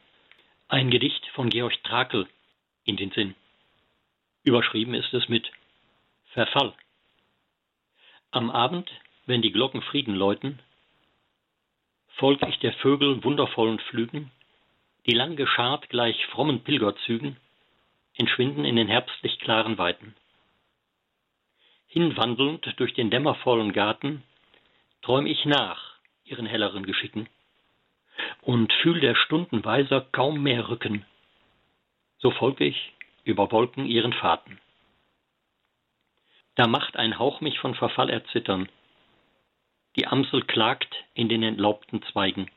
ein 0.68 0.90
Gedicht 0.90 1.26
von 1.34 1.50
Georg 1.50 1.74
Trakel 1.82 2.28
in 2.84 2.96
den 2.96 3.10
Sinn. 3.10 3.34
Überschrieben 4.44 4.94
ist 4.94 5.12
es 5.12 5.28
mit 5.28 5.50
Verfall. 6.32 6.74
Am 8.30 8.50
Abend, 8.50 8.88
wenn 9.26 9.42
die 9.42 9.52
Glocken 9.52 9.82
Frieden 9.82 10.14
läuten, 10.14 10.60
folg 12.16 12.42
ich 12.48 12.58
der 12.60 12.72
Vögel 12.74 13.22
wundervollen 13.24 13.78
Flügen, 13.78 14.30
die 15.06 15.14
lang 15.14 15.36
geschart 15.36 15.88
gleich 15.90 16.26
frommen 16.26 16.62
Pilgerzügen, 16.64 17.36
entschwinden 18.16 18.64
in 18.64 18.76
den 18.76 18.88
herbstlich 18.88 19.38
klaren 19.38 19.78
Weiten. 19.78 20.14
Hinwandelnd 21.86 22.74
durch 22.78 22.94
den 22.94 23.10
dämmervollen 23.10 23.72
Garten, 23.72 24.22
träum 25.02 25.26
ich 25.26 25.44
nach 25.44 25.96
ihren 26.24 26.46
helleren 26.46 26.84
Geschicken 26.84 27.28
und 28.40 28.72
fühl 28.72 29.00
der 29.00 29.14
Stunden 29.14 29.64
weiser 29.64 30.00
kaum 30.12 30.42
mehr 30.42 30.68
rücken, 30.68 31.04
so 32.18 32.30
folg 32.30 32.60
ich 32.60 32.92
über 33.24 33.50
Wolken 33.52 33.86
ihren 33.86 34.14
Fahrten. 34.14 34.58
Da 36.54 36.66
macht 36.66 36.96
ein 36.96 37.18
Hauch 37.18 37.42
mich 37.42 37.58
von 37.58 37.74
Verfall 37.74 38.08
erzittern, 38.08 38.70
die 39.96 40.06
Amsel 40.06 40.42
klagt 40.42 40.94
in 41.14 41.28
den 41.28 41.42
entlaubten 41.42 42.02
Zweigen. 42.12 42.50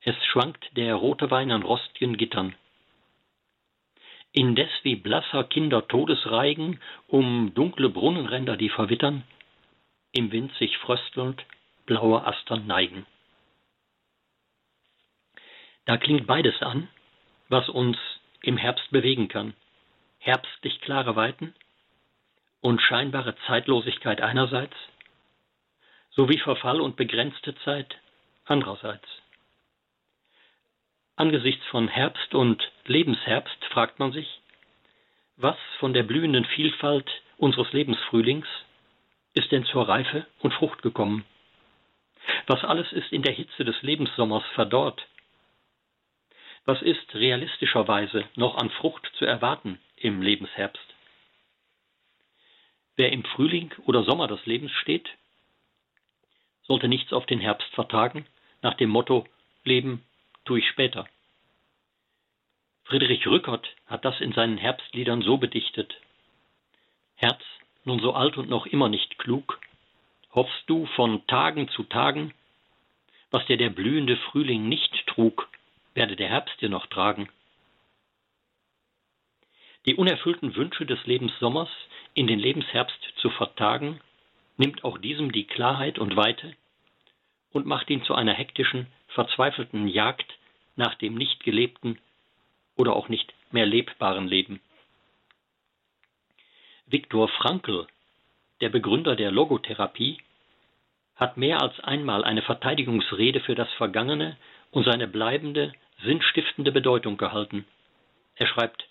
Es 0.00 0.16
schwankt 0.24 0.64
der 0.76 0.94
rote 0.94 1.30
Wein 1.30 1.50
an 1.50 1.62
rostigen 1.62 2.16
Gittern. 2.16 2.54
Indes 4.32 4.70
wie 4.82 4.96
blasser 4.96 5.44
Kinder 5.44 5.86
Todesreigen 5.86 6.80
um 7.06 7.54
dunkle 7.54 7.88
Brunnenränder, 7.88 8.56
die 8.56 8.68
verwittern, 8.68 9.22
im 10.12 10.32
Wind 10.32 10.52
sich 10.56 10.76
fröstelnd 10.78 11.44
blaue 11.86 12.26
Astern 12.26 12.66
neigen. 12.66 13.06
Da 15.84 15.98
klingt 15.98 16.26
beides 16.26 16.60
an, 16.62 16.88
was 17.48 17.68
uns 17.68 17.98
im 18.42 18.56
Herbst 18.56 18.90
bewegen 18.90 19.28
kann. 19.28 19.54
Herbstlich 20.18 20.80
klare 20.80 21.14
Weiten 21.14 21.54
und 22.60 22.80
scheinbare 22.80 23.36
Zeitlosigkeit 23.46 24.22
einerseits– 24.22 24.74
sowie 26.14 26.38
Verfall 26.38 26.80
und 26.80 26.96
begrenzte 26.96 27.54
Zeit 27.56 27.96
andererseits. 28.44 29.06
Angesichts 31.16 31.64
von 31.66 31.88
Herbst 31.88 32.34
und 32.34 32.62
Lebensherbst 32.86 33.64
fragt 33.66 33.98
man 33.98 34.12
sich, 34.12 34.40
was 35.36 35.56
von 35.78 35.92
der 35.92 36.02
blühenden 36.02 36.44
Vielfalt 36.44 37.10
unseres 37.36 37.72
Lebensfrühlings 37.72 38.46
ist 39.34 39.50
denn 39.50 39.64
zur 39.64 39.88
Reife 39.88 40.26
und 40.40 40.54
Frucht 40.54 40.82
gekommen? 40.82 41.24
Was 42.46 42.64
alles 42.64 42.90
ist 42.92 43.12
in 43.12 43.22
der 43.22 43.32
Hitze 43.32 43.64
des 43.64 43.80
Lebenssommers 43.82 44.44
verdorrt? 44.54 45.06
Was 46.64 46.80
ist 46.82 47.14
realistischerweise 47.14 48.24
noch 48.36 48.56
an 48.56 48.70
Frucht 48.70 49.10
zu 49.18 49.24
erwarten 49.24 49.78
im 49.96 50.22
Lebensherbst? 50.22 50.94
Wer 52.96 53.12
im 53.12 53.24
Frühling 53.24 53.72
oder 53.86 54.04
Sommer 54.04 54.28
des 54.28 54.44
Lebens 54.46 54.72
steht, 54.72 55.08
sollte 56.66 56.88
nichts 56.88 57.12
auf 57.12 57.26
den 57.26 57.40
Herbst 57.40 57.68
vertagen, 57.74 58.26
nach 58.62 58.74
dem 58.74 58.90
Motto 58.90 59.26
Leben 59.64 60.04
tue 60.44 60.58
ich 60.58 60.68
später. 60.68 61.06
Friedrich 62.84 63.26
Rückert 63.26 63.66
hat 63.86 64.04
das 64.04 64.20
in 64.20 64.32
seinen 64.32 64.58
Herbstliedern 64.58 65.22
so 65.22 65.38
bedichtet. 65.38 65.94
Herz, 67.16 67.40
nun 67.84 68.00
so 68.00 68.12
alt 68.12 68.36
und 68.36 68.48
noch 68.48 68.66
immer 68.66 68.88
nicht 68.88 69.18
klug, 69.18 69.58
hoffst 70.32 70.64
du 70.66 70.86
von 70.96 71.26
Tagen 71.26 71.68
zu 71.68 71.84
Tagen, 71.84 72.34
was 73.30 73.46
dir 73.46 73.56
der 73.56 73.70
blühende 73.70 74.16
Frühling 74.16 74.68
nicht 74.68 75.06
trug, 75.06 75.48
werde 75.94 76.16
der 76.16 76.28
Herbst 76.28 76.60
dir 76.60 76.68
noch 76.68 76.86
tragen. 76.86 77.28
Die 79.86 79.94
unerfüllten 79.94 80.54
Wünsche 80.56 80.86
des 80.86 81.04
Lebenssommers 81.06 81.68
in 82.14 82.26
den 82.26 82.38
Lebensherbst 82.38 83.00
zu 83.16 83.30
vertagen, 83.30 84.00
nimmt 84.56 84.84
auch 84.84 84.98
diesem 84.98 85.32
die 85.32 85.46
Klarheit 85.46 85.98
und 85.98 86.16
Weite 86.16 86.54
und 87.52 87.66
macht 87.66 87.90
ihn 87.90 88.04
zu 88.04 88.14
einer 88.14 88.34
hektischen, 88.34 88.86
verzweifelten 89.08 89.88
Jagd 89.88 90.32
nach 90.76 90.94
dem 90.96 91.14
nicht 91.14 91.44
gelebten 91.44 91.98
oder 92.76 92.94
auch 92.94 93.08
nicht 93.08 93.32
mehr 93.50 93.66
lebbaren 93.66 94.26
Leben. 94.26 94.60
Viktor 96.86 97.28
Frankl, 97.28 97.86
der 98.60 98.68
Begründer 98.68 99.16
der 99.16 99.30
Logotherapie, 99.30 100.18
hat 101.16 101.36
mehr 101.36 101.62
als 101.62 101.78
einmal 101.80 102.24
eine 102.24 102.42
Verteidigungsrede 102.42 103.40
für 103.40 103.54
das 103.54 103.70
Vergangene 103.74 104.36
und 104.70 104.84
seine 104.84 105.06
bleibende, 105.06 105.72
sinnstiftende 106.02 106.72
Bedeutung 106.72 107.16
gehalten. 107.16 107.64
Er 108.34 108.48
schreibt 108.48 108.84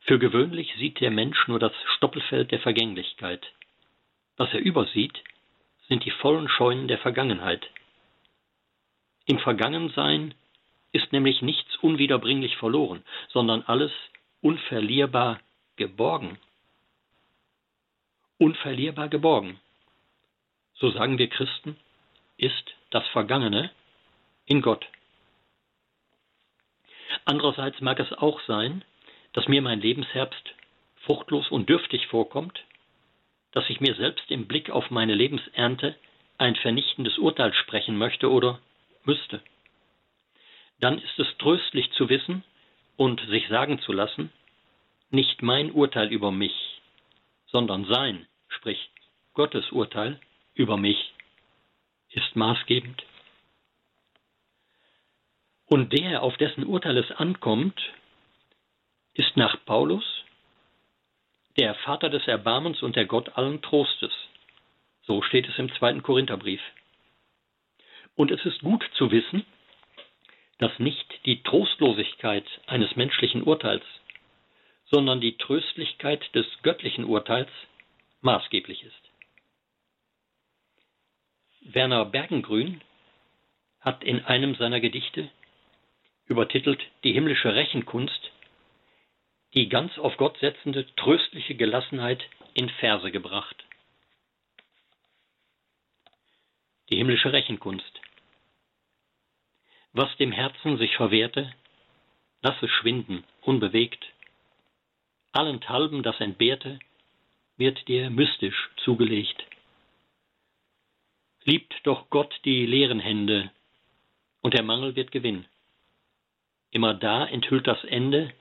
Für 0.00 0.18
gewöhnlich 0.18 0.74
sieht 0.78 1.00
der 1.00 1.10
Mensch 1.10 1.46
nur 1.48 1.58
das 1.58 1.72
Stoppelfeld 1.96 2.50
der 2.50 2.60
Vergänglichkeit. 2.60 3.46
Was 4.36 4.52
er 4.52 4.60
übersieht, 4.60 5.22
sind 5.88 6.04
die 6.04 6.10
vollen 6.10 6.48
Scheunen 6.48 6.88
der 6.88 6.98
Vergangenheit. 6.98 7.68
Im 9.26 9.38
Vergangensein 9.38 10.34
ist 10.92 11.12
nämlich 11.12 11.42
nichts 11.42 11.76
unwiederbringlich 11.76 12.56
verloren, 12.56 13.04
sondern 13.28 13.62
alles 13.62 13.92
unverlierbar 14.40 15.40
geborgen. 15.76 16.38
Unverlierbar 18.38 19.08
geborgen. 19.08 19.60
So 20.74 20.90
sagen 20.90 21.18
wir 21.18 21.28
Christen, 21.28 21.76
ist 22.36 22.74
das 22.90 23.06
Vergangene 23.08 23.70
in 24.46 24.62
Gott. 24.62 24.84
Andererseits 27.24 27.80
mag 27.80 28.00
es 28.00 28.12
auch 28.12 28.40
sein, 28.46 28.84
dass 29.32 29.48
mir 29.48 29.62
mein 29.62 29.80
Lebensherbst 29.80 30.54
fruchtlos 31.06 31.50
und 31.50 31.68
dürftig 31.68 32.06
vorkommt, 32.08 32.64
dass 33.52 33.68
ich 33.68 33.80
mir 33.80 33.94
selbst 33.94 34.30
im 34.30 34.46
Blick 34.46 34.70
auf 34.70 34.90
meine 34.90 35.14
Lebensernte 35.14 35.96
ein 36.38 36.56
vernichtendes 36.56 37.18
Urteil 37.18 37.54
sprechen 37.54 37.96
möchte 37.96 38.30
oder 38.30 38.58
müsste. 39.04 39.42
Dann 40.80 40.98
ist 40.98 41.18
es 41.18 41.28
tröstlich 41.38 41.92
zu 41.92 42.08
wissen 42.08 42.42
und 42.96 43.20
sich 43.28 43.46
sagen 43.48 43.78
zu 43.80 43.92
lassen, 43.92 44.32
nicht 45.10 45.42
mein 45.42 45.70
Urteil 45.70 46.08
über 46.08 46.32
mich, 46.32 46.80
sondern 47.46 47.84
sein, 47.84 48.26
sprich 48.48 48.90
Gottes 49.34 49.70
Urteil 49.70 50.18
über 50.54 50.76
mich, 50.76 51.12
ist 52.10 52.34
maßgebend. 52.34 53.02
Und 55.66 55.92
der, 55.92 56.22
auf 56.22 56.36
dessen 56.36 56.64
Urteil 56.64 56.98
es 56.98 57.10
ankommt, 57.12 57.80
ist 59.14 59.36
nach 59.36 59.56
Paulus 59.64 60.21
der 61.58 61.74
Vater 61.76 62.08
des 62.08 62.26
Erbarmens 62.26 62.82
und 62.82 62.96
der 62.96 63.06
Gott 63.06 63.36
allen 63.36 63.62
Trostes. 63.62 64.12
So 65.02 65.22
steht 65.22 65.48
es 65.48 65.58
im 65.58 65.72
zweiten 65.74 66.02
Korintherbrief. 66.02 66.60
Und 68.14 68.30
es 68.30 68.44
ist 68.44 68.60
gut 68.60 68.84
zu 68.94 69.10
wissen, 69.10 69.44
dass 70.58 70.78
nicht 70.78 71.06
die 71.26 71.42
Trostlosigkeit 71.42 72.44
eines 72.66 72.94
menschlichen 72.96 73.42
Urteils, 73.42 73.84
sondern 74.84 75.20
die 75.20 75.36
Tröstlichkeit 75.36 76.22
des 76.34 76.46
göttlichen 76.62 77.04
Urteils 77.04 77.50
maßgeblich 78.20 78.84
ist. 78.84 79.10
Werner 81.62 82.04
Bergengrün 82.04 82.80
hat 83.80 84.04
in 84.04 84.24
einem 84.24 84.54
seiner 84.56 84.80
Gedichte, 84.80 85.30
übertitelt 86.26 86.80
Die 87.04 87.12
himmlische 87.12 87.54
Rechenkunst, 87.54 88.31
die 89.54 89.68
ganz 89.68 89.98
auf 89.98 90.16
Gott 90.16 90.38
setzende 90.38 90.86
tröstliche 90.96 91.54
Gelassenheit 91.54 92.22
in 92.54 92.68
Verse 92.68 93.10
gebracht. 93.10 93.64
Die 96.88 96.96
himmlische 96.96 97.32
Rechenkunst. 97.32 98.00
Was 99.92 100.14
dem 100.16 100.32
Herzen 100.32 100.78
sich 100.78 100.96
verwehrte, 100.96 101.52
lass 102.40 102.60
es 102.62 102.70
schwinden, 102.70 103.24
unbewegt. 103.42 104.04
Allenthalben 105.32 106.02
das 106.02 106.18
Entbehrte 106.20 106.78
wird 107.56 107.86
dir 107.88 108.10
mystisch 108.10 108.70
zugelegt. 108.76 109.44
Liebt 111.44 111.74
doch 111.84 112.08
Gott 112.10 112.34
die 112.44 112.66
leeren 112.66 113.00
Hände, 113.00 113.50
und 114.40 114.54
der 114.54 114.62
Mangel 114.62 114.96
wird 114.96 115.12
Gewinn. 115.12 115.44
Immer 116.70 116.94
da 116.94 117.26
enthüllt 117.26 117.66
das 117.66 117.82
Ende 117.84 118.32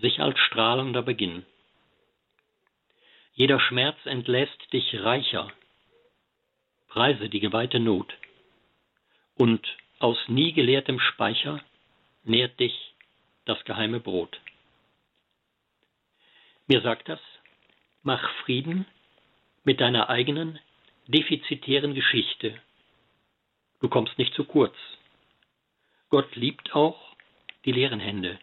sich 0.00 0.20
als 0.20 0.38
strahlender 0.38 1.02
Beginn. 1.02 1.44
Jeder 3.32 3.60
Schmerz 3.60 3.96
entlässt 4.04 4.72
dich 4.72 5.00
reicher, 5.00 5.52
preise 6.88 7.28
die 7.28 7.40
geweihte 7.40 7.78
Not, 7.78 8.12
und 9.36 9.64
aus 10.00 10.18
nie 10.28 10.52
geleertem 10.52 10.98
Speicher 10.98 11.62
nährt 12.24 12.58
dich 12.58 12.94
das 13.44 13.64
geheime 13.64 14.00
Brot. 14.00 14.40
Mir 16.66 16.82
sagt 16.82 17.08
das, 17.08 17.20
mach 18.02 18.28
Frieden 18.44 18.86
mit 19.64 19.80
deiner 19.80 20.08
eigenen 20.08 20.58
defizitären 21.06 21.94
Geschichte. 21.94 22.60
Du 23.80 23.88
kommst 23.88 24.18
nicht 24.18 24.34
zu 24.34 24.44
kurz. 24.44 24.76
Gott 26.10 26.36
liebt 26.36 26.74
auch 26.74 27.16
die 27.64 27.72
leeren 27.72 28.00
Hände, 28.00 28.38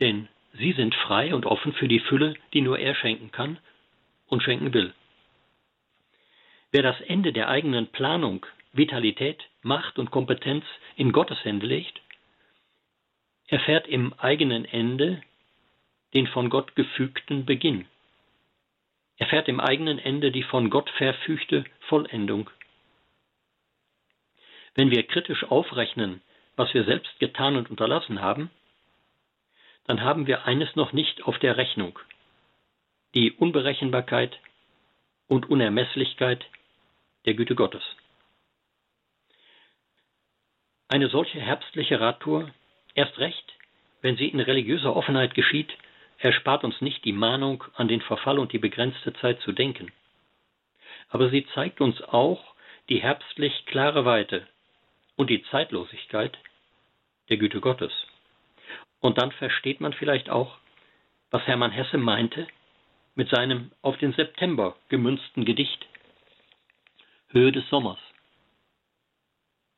denn 0.00 0.28
sie 0.58 0.72
sind 0.72 0.94
frei 0.94 1.34
und 1.34 1.46
offen 1.46 1.72
für 1.72 1.88
die 1.88 2.00
Fülle, 2.00 2.34
die 2.52 2.60
nur 2.60 2.78
er 2.78 2.94
schenken 2.94 3.30
kann 3.30 3.58
und 4.26 4.42
schenken 4.42 4.72
will. 4.72 4.94
Wer 6.70 6.82
das 6.82 7.00
Ende 7.02 7.32
der 7.32 7.48
eigenen 7.48 7.88
Planung, 7.88 8.46
Vitalität, 8.72 9.44
Macht 9.62 9.98
und 9.98 10.10
Kompetenz 10.10 10.64
in 10.96 11.12
Gottes 11.12 11.44
Hände 11.44 11.66
legt, 11.66 12.00
erfährt 13.46 13.86
im 13.86 14.12
eigenen 14.14 14.64
Ende 14.64 15.22
den 16.14 16.26
von 16.26 16.50
Gott 16.50 16.74
gefügten 16.74 17.44
Beginn. 17.44 17.86
Erfährt 19.16 19.48
im 19.48 19.60
eigenen 19.60 19.98
Ende 19.98 20.32
die 20.32 20.42
von 20.42 20.70
Gott 20.70 20.90
verfügte 20.90 21.64
Vollendung. 21.88 22.50
Wenn 24.74 24.90
wir 24.90 25.04
kritisch 25.04 25.44
aufrechnen, 25.44 26.20
was 26.56 26.74
wir 26.74 26.84
selbst 26.84 27.18
getan 27.20 27.56
und 27.56 27.70
unterlassen 27.70 28.20
haben, 28.20 28.50
dann 29.84 30.02
haben 30.02 30.26
wir 30.26 30.44
eines 30.46 30.74
noch 30.76 30.92
nicht 30.92 31.24
auf 31.24 31.38
der 31.38 31.56
Rechnung. 31.56 31.98
Die 33.14 33.32
Unberechenbarkeit 33.32 34.38
und 35.28 35.48
Unermesslichkeit 35.48 36.44
der 37.26 37.34
Güte 37.34 37.54
Gottes. 37.54 37.82
Eine 40.88 41.08
solche 41.08 41.40
herbstliche 41.40 42.00
Radtour, 42.00 42.50
erst 42.94 43.18
recht, 43.18 43.54
wenn 44.02 44.16
sie 44.16 44.28
in 44.28 44.40
religiöser 44.40 44.94
Offenheit 44.94 45.34
geschieht, 45.34 45.72
erspart 46.18 46.64
uns 46.64 46.80
nicht 46.80 47.04
die 47.04 47.12
Mahnung, 47.12 47.64
an 47.74 47.88
den 47.88 48.00
Verfall 48.00 48.38
und 48.38 48.52
die 48.52 48.58
begrenzte 48.58 49.12
Zeit 49.14 49.40
zu 49.40 49.52
denken. 49.52 49.92
Aber 51.08 51.30
sie 51.30 51.46
zeigt 51.54 51.80
uns 51.80 52.00
auch 52.02 52.54
die 52.88 53.02
herbstlich 53.02 53.66
klare 53.66 54.04
Weite 54.04 54.46
und 55.16 55.30
die 55.30 55.42
Zeitlosigkeit 55.44 56.36
der 57.28 57.38
Güte 57.38 57.60
Gottes. 57.60 57.92
Und 59.04 59.18
dann 59.18 59.32
versteht 59.32 59.82
man 59.82 59.92
vielleicht 59.92 60.30
auch, 60.30 60.56
was 61.30 61.46
Hermann 61.46 61.72
Hesse 61.72 61.98
meinte 61.98 62.46
mit 63.14 63.28
seinem 63.28 63.70
auf 63.82 63.98
den 63.98 64.14
September 64.14 64.76
gemünzten 64.88 65.44
Gedicht 65.44 65.86
Höhe 67.28 67.52
des 67.52 67.68
Sommers. 67.68 67.98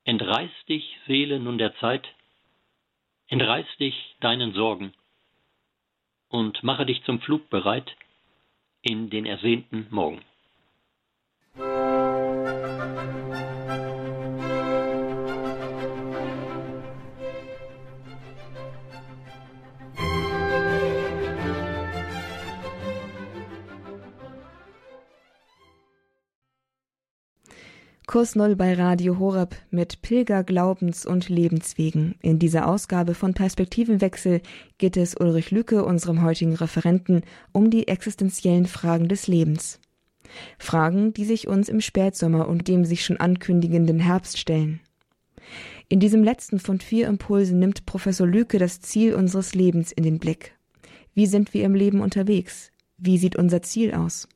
Entreiß 0.04 0.52
dich, 0.68 0.96
Seele, 1.08 1.40
nun 1.40 1.58
der 1.58 1.74
Zeit, 1.78 2.06
entreiß 3.26 3.66
dich 3.80 4.14
deinen 4.20 4.52
Sorgen 4.52 4.92
und 6.28 6.62
mache 6.62 6.86
dich 6.86 7.02
zum 7.02 7.20
Flug 7.20 7.50
bereit 7.50 7.96
in 8.82 9.10
den 9.10 9.26
ersehnten 9.26 9.88
Morgen. 9.90 10.22
Kurs 28.06 28.36
Null 28.36 28.54
bei 28.54 28.72
Radio 28.74 29.18
Horeb 29.18 29.56
mit 29.72 30.00
Pilger, 30.00 30.44
Glaubens- 30.44 31.06
und 31.06 31.28
Lebenswegen. 31.28 32.14
In 32.22 32.38
dieser 32.38 32.68
Ausgabe 32.68 33.14
von 33.14 33.34
Perspektivenwechsel 33.34 34.42
geht 34.78 34.96
es 34.96 35.16
Ulrich 35.18 35.50
Lücke, 35.50 35.84
unserem 35.84 36.22
heutigen 36.22 36.54
Referenten, 36.54 37.22
um 37.50 37.68
die 37.68 37.88
existenziellen 37.88 38.66
Fragen 38.66 39.08
des 39.08 39.26
Lebens. 39.26 39.80
Fragen, 40.56 41.14
die 41.14 41.24
sich 41.24 41.48
uns 41.48 41.68
im 41.68 41.80
Spätsommer 41.80 42.46
und 42.46 42.68
dem 42.68 42.84
sich 42.84 43.04
schon 43.04 43.16
ankündigenden 43.16 43.98
Herbst 43.98 44.38
stellen. 44.38 44.78
In 45.88 45.98
diesem 45.98 46.22
letzten 46.22 46.60
von 46.60 46.78
vier 46.78 47.08
Impulsen 47.08 47.58
nimmt 47.58 47.86
Professor 47.86 48.26
Lüke 48.26 48.58
das 48.58 48.80
Ziel 48.80 49.14
unseres 49.14 49.52
Lebens 49.52 49.90
in 49.90 50.04
den 50.04 50.20
Blick. 50.20 50.56
Wie 51.14 51.26
sind 51.26 51.52
wir 51.54 51.64
im 51.64 51.74
Leben 51.74 52.00
unterwegs? 52.00 52.70
Wie 52.98 53.18
sieht 53.18 53.34
unser 53.34 53.62
Ziel 53.62 53.94
aus? 53.94 54.28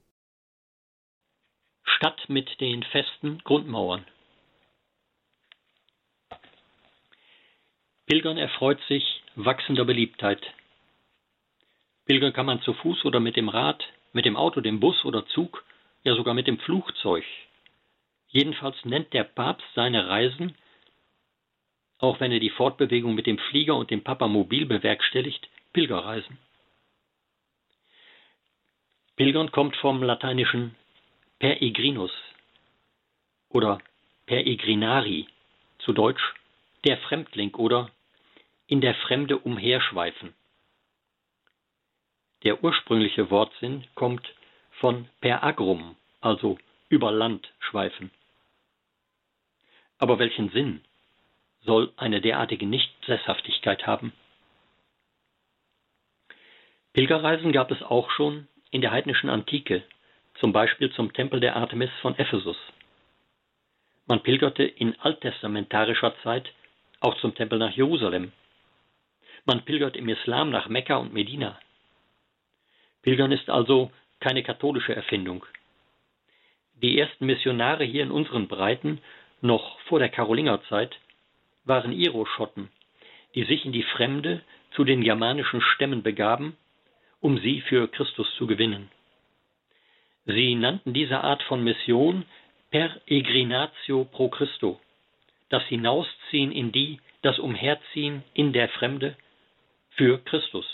Stadt 2.01 2.31
mit 2.31 2.63
den 2.63 2.83
festen 2.83 3.41
Grundmauern. 3.45 4.07
Pilgern 8.07 8.39
erfreut 8.39 8.81
sich 8.89 9.23
wachsender 9.37 9.85
Beliebtheit. 9.85 10.41
Pilgern 12.07 12.33
kann 12.33 12.47
man 12.47 12.63
zu 12.63 12.73
Fuß 12.73 13.05
oder 13.05 13.21
mit 13.21 13.37
dem 13.37 13.51
Rad, 13.51 13.85
mit 14.15 14.25
dem 14.25 14.35
Auto, 14.35 14.63
dem 14.63 14.81
Bus 14.81 15.05
oder 15.05 15.27
Zug, 15.27 15.63
ja 16.03 16.15
sogar 16.15 16.33
mit 16.33 16.47
dem 16.47 16.59
Flugzeug. 16.61 17.23
Jedenfalls 18.29 18.83
nennt 18.87 19.13
der 19.13 19.25
Papst 19.25 19.69
seine 19.75 20.09
Reisen, 20.09 20.57
auch 21.99 22.19
wenn 22.19 22.33
er 22.33 22.41
die 22.41 22.49
Fortbewegung 22.49 23.15
mit 23.15 23.27
dem 23.27 23.37
Flieger 23.37 23.77
und 23.77 23.91
dem 23.91 24.03
Papamobil 24.03 24.65
bewerkstelligt, 24.65 25.51
Pilgerreisen. 25.75 26.39
Pilgern 29.17 29.53
kommt 29.53 29.77
vom 29.77 30.03
lateinischen 30.03 30.75
peregrinus 31.41 32.13
oder 33.49 33.81
peregrinari, 34.27 35.27
zu 35.79 35.93
Deutsch 35.93 36.23
der 36.85 36.99
Fremdling 36.99 37.55
oder 37.55 37.91
in 38.67 38.81
der 38.81 38.95
Fremde 38.95 39.39
umherschweifen. 39.39 40.35
Der 42.45 42.63
ursprüngliche 42.63 43.31
Wortsinn 43.31 43.87
kommt 43.95 44.33
von 44.79 45.09
per 45.21 45.43
agrum, 45.43 45.97
also 46.21 46.59
über 46.89 47.11
Land 47.11 47.53
schweifen. 47.59 48.11
Aber 49.99 50.19
welchen 50.19 50.51
Sinn 50.51 50.83
soll 51.63 51.93
eine 51.97 52.21
derartige 52.21 52.67
Nichtsesshaftigkeit 52.67 53.87
haben? 53.87 54.13
Pilgerreisen 56.93 57.53
gab 57.53 57.71
es 57.71 57.83
auch 57.83 58.11
schon 58.11 58.49
in 58.71 58.81
der 58.81 58.91
heidnischen 58.91 59.31
Antike, 59.31 59.83
zum 60.41 60.53
Beispiel 60.53 60.91
zum 60.93 61.13
Tempel 61.13 61.41
der 61.41 61.57
Artemis 61.57 61.91
von 62.03 62.19
Ephesus. 62.19 62.57
Man 64.07 64.23
pilgerte 64.23 64.65
in 64.65 64.99
alttestamentarischer 65.01 66.15
Zeit 66.23 66.51
auch 67.01 67.17
zum 67.21 67.35
Tempel 67.35 67.59
nach 67.59 67.73
Jerusalem 67.73 68.33
man 69.45 69.65
pilgert 69.65 69.97
im 69.97 70.09
Islam 70.09 70.51
nach 70.51 70.69
Mekka 70.69 70.97
und 70.97 71.13
Medina. 71.13 71.59
Pilgern 73.03 73.33
ist 73.33 73.49
also 73.49 73.91
keine 74.21 74.43
katholische 74.43 74.95
Erfindung. 74.95 75.45
Die 76.83 76.99
ersten 76.99 77.27
Missionare 77.27 77.85
hier 77.85 78.03
in 78.03 78.11
unseren 78.11 78.49
Breiten, 78.49 79.01
noch 79.41 79.81
vor 79.81 79.99
der 79.99 80.09
Karolingerzeit, 80.09 80.99
waren 81.65 81.93
Iroschotten, 81.93 82.71
die 83.35 83.45
sich 83.45 83.65
in 83.65 83.73
die 83.73 83.83
Fremde 83.83 84.43
zu 84.73 84.85
den 84.85 85.03
germanischen 85.03 85.61
Stämmen 85.61 86.03
begaben, 86.03 86.57
um 87.21 87.39
sie 87.39 87.61
für 87.63 87.89
Christus 87.89 88.33
zu 88.37 88.47
gewinnen. 88.47 88.91
Sie 90.27 90.55
nannten 90.55 90.93
diese 90.93 91.23
Art 91.23 91.43
von 91.45 91.65
Mission 91.65 92.25
Peregrinatio 92.71 94.05
pro 94.05 94.29
Christo, 94.29 94.81
das 95.49 95.65
Hinausziehen 95.65 96.53
in 96.53 96.73
die, 96.73 97.01
das 97.23 97.39
Umherziehen 97.39 98.23
in 98.35 98.53
der 98.53 98.69
Fremde, 98.69 99.17
für 99.91 100.19
Christus. 100.19 100.67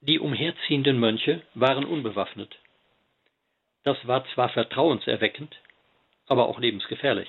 Die 0.00 0.18
umherziehenden 0.18 0.98
Mönche 0.98 1.42
waren 1.54 1.84
unbewaffnet. 1.84 2.58
Das 3.84 4.06
war 4.06 4.24
zwar 4.34 4.48
vertrauenserweckend, 4.50 5.56
aber 6.26 6.48
auch 6.48 6.58
lebensgefährlich. 6.58 7.28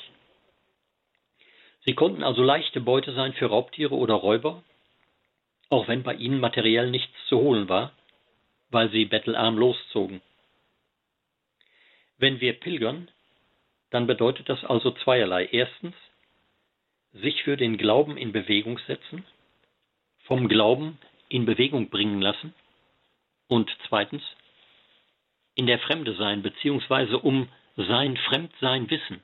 Sie 1.86 1.94
konnten 1.94 2.24
also 2.24 2.44
leichte 2.44 2.82
Beute 2.82 3.14
sein 3.14 3.34
für 3.34 3.48
Raubtiere 3.48 3.96
oder 3.96 4.16
Räuber, 4.16 4.64
auch 5.70 5.88
wenn 5.88 6.04
bei 6.04 6.14
ihnen 6.14 6.40
materiell 6.40 6.90
nichts 6.90 7.14
zu 7.28 7.38
holen 7.38 7.70
war, 7.70 7.92
weil 8.70 8.90
sie 8.90 9.06
bettelarm 9.06 9.58
loszogen. 9.58 10.22
Wenn 12.24 12.40
wir 12.40 12.54
pilgern, 12.54 13.12
dann 13.90 14.08
bedeutet 14.08 14.48
das 14.48 14.64
also 14.64 14.92
zweierlei. 14.92 15.46
Erstens, 15.52 15.94
sich 17.12 17.44
für 17.44 17.58
den 17.58 17.78
Glauben 17.78 18.16
in 18.16 18.32
Bewegung 18.32 18.80
setzen 18.88 19.26
vom 20.24 20.48
Glauben 20.48 20.98
in 21.28 21.46
Bewegung 21.46 21.90
bringen 21.90 22.22
lassen 22.22 22.54
und 23.50 23.70
zweitens 23.90 24.24
in 25.56 25.68
der 25.68 25.80
Fremde 25.80 26.16
sein 26.16 26.44
beziehungsweise 26.44 27.20
um 27.20 27.50
sein 27.76 28.16
Fremdsein 28.16 28.90
wissen. 28.90 29.22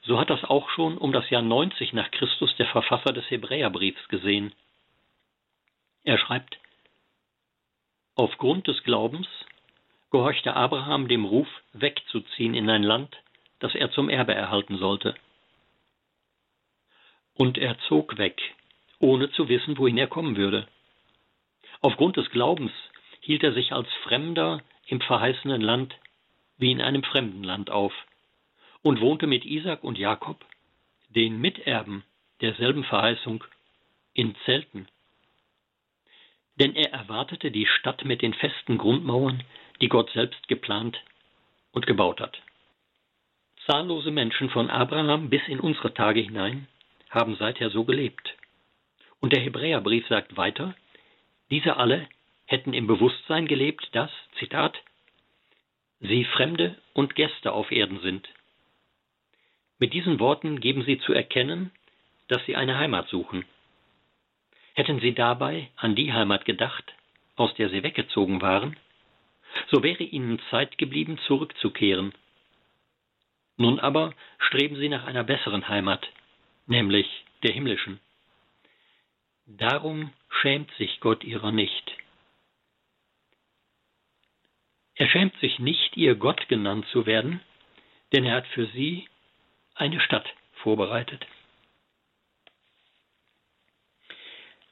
So 0.00 0.18
hat 0.18 0.30
das 0.30 0.44
auch 0.44 0.70
schon 0.70 0.96
um 0.96 1.12
das 1.12 1.28
Jahr 1.28 1.42
90 1.42 1.92
nach 1.92 2.10
Christus 2.10 2.56
der 2.56 2.68
Verfasser 2.68 3.12
des 3.12 3.30
Hebräerbriefs 3.30 4.08
gesehen. 4.08 4.54
Er 6.04 6.16
schreibt, 6.16 6.58
Aufgrund 8.14 8.66
des 8.66 8.82
Glaubens 8.82 9.28
gehorchte 10.10 10.54
Abraham 10.54 11.08
dem 11.08 11.24
Ruf, 11.24 11.48
wegzuziehen 11.72 12.54
in 12.54 12.68
ein 12.70 12.82
Land, 12.82 13.16
das 13.58 13.74
er 13.74 13.90
zum 13.90 14.08
Erbe 14.08 14.34
erhalten 14.34 14.78
sollte. 14.78 15.14
Und 17.34 17.58
er 17.58 17.78
zog 17.88 18.18
weg, 18.18 18.40
ohne 18.98 19.30
zu 19.30 19.48
wissen, 19.48 19.78
wohin 19.78 19.98
er 19.98 20.08
kommen 20.08 20.36
würde. 20.36 20.66
Aufgrund 21.80 22.16
des 22.16 22.30
Glaubens 22.30 22.72
hielt 23.20 23.44
er 23.44 23.52
sich 23.52 23.72
als 23.72 23.88
Fremder 24.02 24.62
im 24.86 25.00
verheißenen 25.00 25.60
Land 25.60 25.94
wie 26.56 26.72
in 26.72 26.80
einem 26.80 27.04
fremden 27.04 27.44
Land 27.44 27.70
auf 27.70 27.92
und 28.82 29.00
wohnte 29.00 29.26
mit 29.26 29.44
Isaac 29.44 29.84
und 29.84 29.98
Jakob, 29.98 30.44
den 31.10 31.40
Miterben 31.40 32.04
derselben 32.40 32.84
Verheißung, 32.84 33.44
in 34.14 34.34
Zelten. 34.44 34.88
Denn 36.56 36.74
er 36.74 36.92
erwartete 36.92 37.52
die 37.52 37.66
Stadt 37.66 38.04
mit 38.04 38.22
den 38.22 38.34
festen 38.34 38.78
Grundmauern, 38.78 39.44
die 39.80 39.88
Gott 39.88 40.10
selbst 40.10 40.48
geplant 40.48 40.98
und 41.72 41.86
gebaut 41.86 42.20
hat. 42.20 42.40
Zahllose 43.66 44.10
Menschen 44.10 44.50
von 44.50 44.70
Abraham 44.70 45.28
bis 45.28 45.46
in 45.46 45.60
unsere 45.60 45.92
Tage 45.92 46.20
hinein 46.20 46.68
haben 47.10 47.36
seither 47.36 47.70
so 47.70 47.84
gelebt. 47.84 48.34
Und 49.20 49.32
der 49.32 49.42
Hebräerbrief 49.42 50.06
sagt 50.08 50.36
weiter, 50.36 50.74
diese 51.50 51.76
alle 51.76 52.08
hätten 52.46 52.72
im 52.72 52.86
Bewusstsein 52.86 53.46
gelebt, 53.46 53.88
dass, 53.92 54.10
Zitat, 54.38 54.78
sie 56.00 56.24
Fremde 56.24 56.76
und 56.94 57.14
Gäste 57.14 57.52
auf 57.52 57.70
Erden 57.70 58.00
sind. 58.00 58.28
Mit 59.78 59.92
diesen 59.92 60.18
Worten 60.18 60.60
geben 60.60 60.82
sie 60.84 60.98
zu 60.98 61.12
erkennen, 61.12 61.70
dass 62.28 62.44
sie 62.46 62.56
eine 62.56 62.78
Heimat 62.78 63.08
suchen. 63.08 63.44
Hätten 64.74 65.00
sie 65.00 65.12
dabei 65.12 65.70
an 65.76 65.94
die 65.94 66.12
Heimat 66.12 66.44
gedacht, 66.44 66.92
aus 67.36 67.54
der 67.54 67.68
sie 67.68 67.82
weggezogen 67.82 68.40
waren, 68.42 68.76
so 69.70 69.82
wäre 69.82 70.02
ihnen 70.02 70.40
Zeit 70.50 70.78
geblieben, 70.78 71.18
zurückzukehren. 71.26 72.12
Nun 73.56 73.80
aber 73.80 74.14
streben 74.38 74.76
sie 74.76 74.88
nach 74.88 75.04
einer 75.04 75.24
besseren 75.24 75.68
Heimat, 75.68 76.06
nämlich 76.66 77.06
der 77.42 77.52
himmlischen. 77.52 78.00
Darum 79.46 80.12
schämt 80.28 80.70
sich 80.74 81.00
Gott 81.00 81.24
ihrer 81.24 81.52
nicht. 81.52 81.96
Er 84.94 85.08
schämt 85.08 85.36
sich 85.38 85.58
nicht, 85.58 85.96
ihr 85.96 86.16
Gott 86.16 86.48
genannt 86.48 86.86
zu 86.92 87.06
werden, 87.06 87.40
denn 88.12 88.24
er 88.24 88.36
hat 88.36 88.46
für 88.48 88.66
sie 88.66 89.08
eine 89.74 90.00
Stadt 90.00 90.28
vorbereitet. 90.54 91.26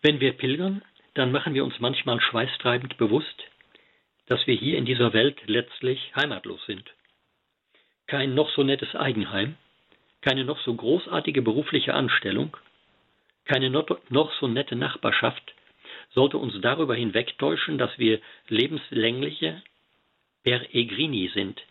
Wenn 0.03 0.21
wir 0.21 0.33
pilgern, 0.33 0.83
dann 1.15 1.33
machen 1.33 1.55
wir 1.55 1.65
uns 1.65 1.79
manchmal 1.81 2.21
schweißtreibend 2.21 2.97
bewusst, 2.99 3.43
dass 4.27 4.47
wir 4.47 4.55
hier 4.55 4.79
in 4.79 4.85
dieser 4.85 5.13
Welt 5.13 5.41
letztlich 5.47 6.15
heimatlos 6.17 6.65
sind. 6.67 6.85
Kein 8.07 8.35
noch 8.35 8.51
so 8.51 8.63
nettes 8.63 8.95
Eigenheim, 8.95 9.57
keine 10.21 10.45
noch 10.45 10.61
so 10.61 10.75
großartige 10.75 11.43
berufliche 11.43 11.95
Anstellung, 11.95 12.57
keine 13.45 13.71
noch 13.71 14.33
so 14.41 14.49
nette 14.49 14.77
Nachbarschaft 14.77 15.55
sollte 16.15 16.39
uns 16.39 16.55
darüber 16.61 16.95
hinwegtäuschen, 16.95 17.79
dass 17.79 17.97
wir 17.99 18.21
lebenslängliche 18.49 19.63
Peregrini 20.43 21.31
sind, 21.35 21.63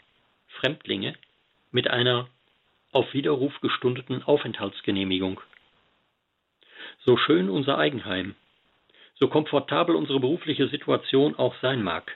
Fremdlinge 0.48 1.16
mit 1.72 1.90
einer 1.90 2.30
auf 2.92 3.14
Widerruf 3.14 3.60
gestundeten 3.62 4.24
Aufenthaltsgenehmigung. 4.24 5.42
So 7.04 7.18
schön 7.18 7.50
unser 7.50 7.78
Eigenheim, 7.78 8.36
so 9.16 9.28
komfortabel 9.28 9.96
unsere 9.96 10.20
berufliche 10.20 10.68
Situation 10.70 11.36
auch 11.36 11.56
sein 11.62 11.84
mag. 11.84 12.16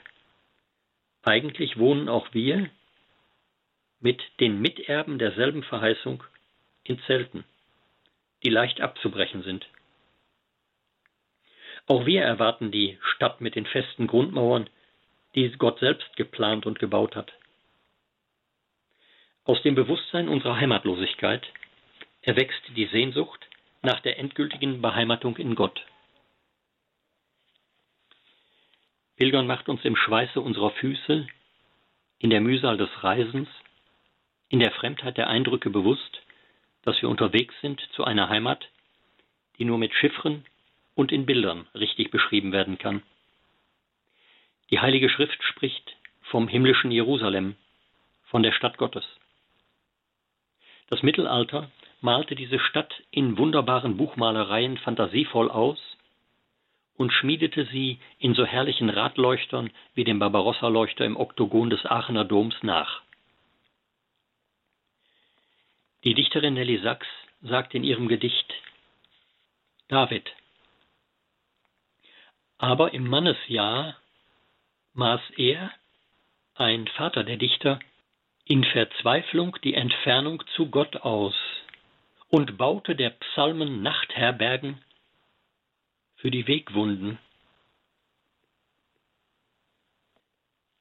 Eigentlich 1.22 1.78
wohnen 1.78 2.08
auch 2.08 2.32
wir 2.32 2.70
mit 4.00 4.22
den 4.40 4.60
Miterben 4.60 5.18
derselben 5.18 5.62
Verheißung 5.62 6.24
in 6.84 6.98
Zelten, 7.02 7.44
die 8.42 8.50
leicht 8.50 8.80
abzubrechen 8.80 9.42
sind. 9.42 9.68
Auch 11.86 12.06
wir 12.06 12.22
erwarten 12.22 12.70
die 12.70 12.98
Stadt 13.02 13.40
mit 13.40 13.54
den 13.54 13.66
festen 13.66 14.06
Grundmauern, 14.06 14.70
die 15.34 15.50
Gott 15.58 15.78
selbst 15.80 16.16
geplant 16.16 16.64
und 16.64 16.78
gebaut 16.78 17.14
hat. 17.16 17.32
Aus 19.44 19.60
dem 19.62 19.74
Bewusstsein 19.74 20.28
unserer 20.28 20.56
Heimatlosigkeit 20.56 21.46
erwächst 22.22 22.62
die 22.76 22.86
Sehnsucht 22.86 23.46
nach 23.82 24.00
der 24.00 24.18
endgültigen 24.18 24.80
Beheimatung 24.80 25.36
in 25.36 25.54
Gott. 25.54 25.84
Pilgern 29.20 29.46
macht 29.46 29.68
uns 29.68 29.84
im 29.84 29.96
Schweiße 29.96 30.40
unserer 30.40 30.70
Füße, 30.70 31.26
in 32.20 32.30
der 32.30 32.40
Mühsal 32.40 32.78
des 32.78 32.88
Reisens, 33.04 33.50
in 34.48 34.60
der 34.60 34.72
Fremdheit 34.72 35.18
der 35.18 35.28
Eindrücke 35.28 35.68
bewusst, 35.68 36.22
dass 36.84 37.02
wir 37.02 37.10
unterwegs 37.10 37.54
sind 37.60 37.82
zu 37.92 38.04
einer 38.04 38.30
Heimat, 38.30 38.66
die 39.58 39.66
nur 39.66 39.76
mit 39.76 39.92
Chiffren 39.92 40.46
und 40.94 41.12
in 41.12 41.26
Bildern 41.26 41.68
richtig 41.74 42.10
beschrieben 42.10 42.52
werden 42.52 42.78
kann. 42.78 43.02
Die 44.70 44.80
Heilige 44.80 45.10
Schrift 45.10 45.42
spricht 45.42 45.96
vom 46.22 46.48
himmlischen 46.48 46.90
Jerusalem, 46.90 47.56
von 48.24 48.42
der 48.42 48.52
Stadt 48.52 48.78
Gottes. 48.78 49.04
Das 50.88 51.02
Mittelalter 51.02 51.70
malte 52.00 52.34
diese 52.34 52.58
Stadt 52.58 53.02
in 53.10 53.36
wunderbaren 53.36 53.98
Buchmalereien 53.98 54.78
fantasievoll 54.78 55.50
aus 55.50 55.78
und 57.00 57.14
schmiedete 57.14 57.64
sie 57.72 57.98
in 58.18 58.34
so 58.34 58.44
herrlichen 58.44 58.90
Radleuchtern 58.90 59.70
wie 59.94 60.04
dem 60.04 60.18
Barbarossa-Leuchter 60.18 61.06
im 61.06 61.16
Oktogon 61.16 61.70
des 61.70 61.86
Aachener 61.86 62.26
Doms 62.26 62.54
nach. 62.60 63.00
Die 66.04 66.12
Dichterin 66.12 66.52
Nelly 66.52 66.76
Sachs 66.82 67.06
sagt 67.40 67.74
in 67.74 67.84
ihrem 67.84 68.06
Gedicht 68.06 68.52
David. 69.88 70.30
Aber 72.58 72.92
im 72.92 73.08
Mannesjahr 73.08 73.96
maß 74.92 75.22
er, 75.38 75.72
ein 76.54 76.86
Vater 76.86 77.24
der 77.24 77.38
Dichter, 77.38 77.80
in 78.44 78.62
Verzweiflung 78.62 79.56
die 79.64 79.72
Entfernung 79.72 80.42
zu 80.54 80.68
Gott 80.68 80.96
aus 80.96 81.34
und 82.28 82.58
baute 82.58 82.94
der 82.94 83.08
Psalmen 83.08 83.80
Nachtherbergen 83.80 84.82
für 86.20 86.30
die 86.30 86.46
Wegwunden. 86.46 87.18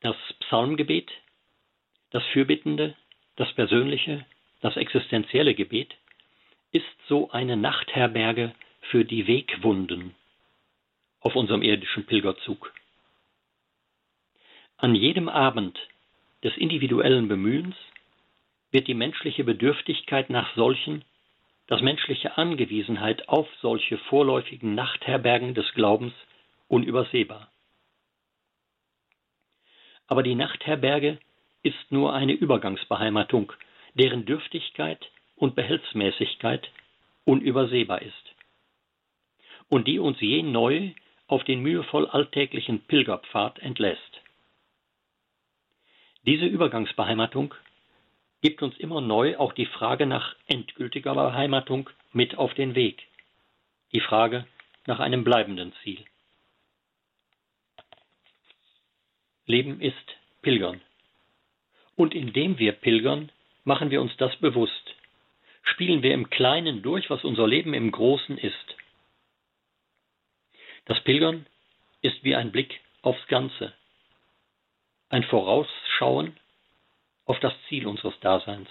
Das 0.02 0.16
Psalmgebet, 0.42 1.12
das 2.12 2.24
Fürbittende, 2.34 2.96
das 3.36 3.52
Persönliche, 3.54 4.26
das 4.62 4.76
existenzielle 4.76 5.56
Gebet 5.56 5.96
ist 6.72 6.86
so 7.08 7.32
eine 7.32 7.56
Nachtherberge 7.56 8.54
für 8.82 9.06
die 9.06 9.28
Wegwunden 9.28 10.16
auf 11.22 11.36
unserem 11.36 11.62
irdischen 11.62 12.06
Pilgerzug. 12.06 12.74
An 14.78 14.96
jedem 14.96 15.28
Abend 15.30 15.78
des 16.44 16.56
individuellen 16.58 17.28
Bemühens 17.28 17.76
wird 18.72 18.88
die 18.88 18.94
menschliche 18.94 19.44
Bedürftigkeit 19.44 20.30
nach 20.30 20.56
solchen, 20.56 21.04
das 21.70 21.82
menschliche 21.82 22.36
Angewiesenheit 22.36 23.30
auf 23.30 23.48
solche 23.62 24.00
vorläufigen 24.00 24.74
Nachtherbergen 24.74 25.54
des 25.54 25.72
Glaubens 25.76 26.14
unübersehbar. 26.68 27.52
Aber 30.08 30.24
die 30.24 30.34
Nachtherberge 30.34 31.20
ist 31.62 31.92
nur 31.92 32.12
eine 32.14 32.34
Übergangsbeheimatung, 32.34 33.54
deren 33.94 34.26
Dürftigkeit 34.26 35.12
und 35.36 35.54
Behelfsmäßigkeit 35.54 36.68
unübersehbar 37.24 38.02
ist 38.02 38.36
und 39.68 39.88
die 39.88 40.00
uns 40.00 40.20
je 40.20 40.42
neu 40.42 40.90
auf 41.28 41.44
den 41.44 41.62
mühevoll 41.62 42.08
alltäglichen 42.08 42.80
Pilgerpfad 42.82 43.60
entlässt. 43.60 44.22
Diese 46.26 46.48
Übergangsbeheimatung 46.48 47.54
gibt 48.42 48.62
uns 48.62 48.78
immer 48.78 49.02
neu 49.02 49.38
auch 49.38 49.54
die 49.54 49.66
Frage 49.66 50.06
nach 50.06 50.36
endgültiger 50.48 51.14
Beheimatung 51.14 51.90
mit 52.14 52.38
auf 52.38 52.54
den 52.54 52.76
Weg, 52.76 53.08
die 53.92 54.00
Frage 54.00 54.46
nach 54.86 55.00
einem 55.00 55.24
bleibenden 55.24 55.74
Ziel. 55.84 56.04
Leben 59.46 59.82
ist 59.82 59.96
Pilgern. 60.42 60.82
Und 61.96 62.14
indem 62.14 62.60
wir 62.60 62.72
pilgern, 62.72 63.32
machen 63.66 63.90
wir 63.90 64.02
uns 64.02 64.16
das 64.18 64.36
bewusst. 64.38 64.96
Spielen 65.64 66.02
wir 66.02 66.14
im 66.14 66.30
Kleinen 66.30 66.82
durch, 66.82 67.10
was 67.10 67.24
unser 67.24 67.48
Leben 67.48 67.74
im 67.74 67.92
Großen 67.92 68.38
ist. 68.38 68.76
Das 70.86 71.04
Pilgern 71.04 71.46
ist 72.02 72.24
wie 72.24 72.36
ein 72.36 72.52
Blick 72.52 72.80
aufs 73.02 73.28
Ganze, 73.28 73.74
ein 75.10 75.24
Vorausschauen 75.24 76.39
auf 77.30 77.40
das 77.40 77.54
Ziel 77.68 77.86
unseres 77.86 78.20
Daseins. 78.22 78.68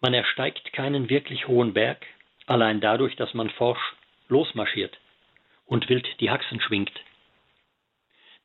Man 0.00 0.14
ersteigt 0.14 0.72
keinen 0.72 1.10
wirklich 1.10 1.46
hohen 1.46 1.74
Berg, 1.74 2.06
allein 2.46 2.80
dadurch, 2.80 3.14
dass 3.14 3.34
man 3.34 3.50
forsch 3.50 3.94
losmarschiert 4.28 4.98
und 5.66 5.90
wild 5.90 6.08
die 6.20 6.30
Haxen 6.30 6.62
schwingt. 6.62 6.98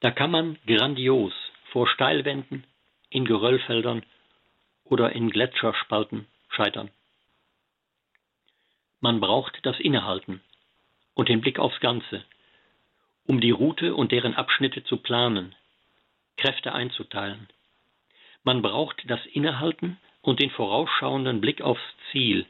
Da 0.02 0.12
kann 0.12 0.30
man 0.30 0.60
grandios 0.68 1.34
vor 1.72 1.88
Steilwänden, 1.88 2.68
in 3.10 3.24
Geröllfeldern 3.24 4.04
oder 4.84 5.14
in 5.14 5.30
Gletscherspalten 5.30 6.28
scheitern. 6.50 6.92
Man 9.00 9.22
braucht 9.22 9.58
das 9.66 9.80
Innehalten 9.80 10.42
und 11.14 11.30
den 11.30 11.40
Blick 11.40 11.60
aufs 11.60 11.80
Ganze, 11.80 12.26
um 13.26 13.40
die 13.40 13.52
Route 13.52 13.96
und 13.96 14.12
deren 14.12 14.34
Abschnitte 14.34 14.84
zu 14.84 14.98
planen, 14.98 15.56
Kräfte 16.36 16.74
einzuteilen. 16.74 17.48
Man 18.44 18.62
braucht 18.62 19.02
das 19.10 19.26
Innehalten 19.28 20.00
und 20.22 20.42
den 20.42 20.52
vorausschauenden 20.52 21.42
Blick 21.42 21.62
aufs 21.62 21.82
Ziel, 22.12 22.46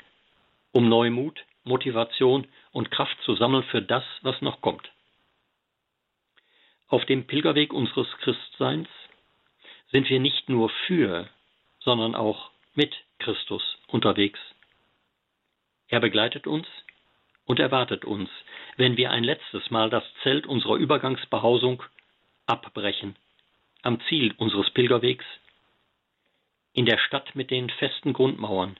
um 0.71 0.89
Neumut, 0.89 1.43
Motivation 1.63 2.47
und 2.71 2.91
Kraft 2.91 3.17
zu 3.23 3.36
sammeln 3.36 3.63
für 3.63 3.82
das, 3.82 4.03
was 4.21 4.41
noch 4.41 4.62
kommt. 4.62 4.91
Auf 6.88 7.06
dem 7.06 7.25
Pilgerweg 7.25 7.73
unseres 7.73 8.08
Christseins 8.19 8.89
sind 9.91 10.10
wir 10.10 10.19
nicht 10.19 10.49
nur 10.49 10.69
für, 10.88 11.29
sondern 11.79 12.15
auch 12.15 12.51
mit 12.73 12.93
Christus 13.19 13.63
unterwegs. 13.88 14.39
Er 15.88 15.99
begleitet 15.99 16.47
uns 16.47 16.67
und 17.45 17.60
erwartet 17.60 18.06
uns, 18.06 18.29
wenn 18.77 18.97
wir 18.97 19.12
ein 19.12 19.23
letztes 19.23 19.69
Mal 19.69 19.89
das 19.89 20.03
Zelt 20.23 20.47
unserer 20.47 20.75
Übergangsbehausung 20.75 21.84
abbrechen 22.45 23.15
am 23.84 23.99
Ziel 24.08 24.34
unseres 24.38 24.69
Pilgerwegs, 24.71 25.25
in 26.73 26.86
der 26.86 26.97
Stadt 26.97 27.36
mit 27.36 27.51
den 27.51 27.69
festen 27.69 28.13
Grundmauern, 28.13 28.77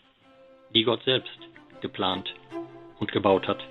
die 0.73 0.84
Gott 0.84 1.03
selbst 1.03 1.38
geplant 1.82 2.34
und 2.99 3.12
gebaut 3.12 3.47
hat. 3.47 3.63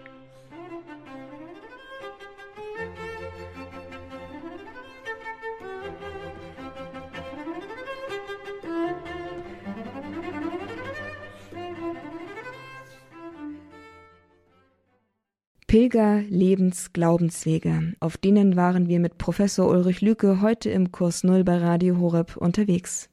Pilger, 15.67 16.21
Lebens, 16.29 16.93
Glaubenswege. 16.93 17.95
Auf 17.99 18.19
denen 18.19 18.57
waren 18.57 18.89
wir 18.89 19.01
mit 19.01 19.17
Professor 19.17 19.71
Ulrich 19.71 20.03
Lüke 20.03 20.43
heute 20.43 20.69
im 20.69 20.93
Kurs 20.93 21.25
Null 21.25 21.45
bei 21.45 21.57
Radio 21.57 21.99
Horeb 21.99 22.37
unterwegs. 22.37 23.12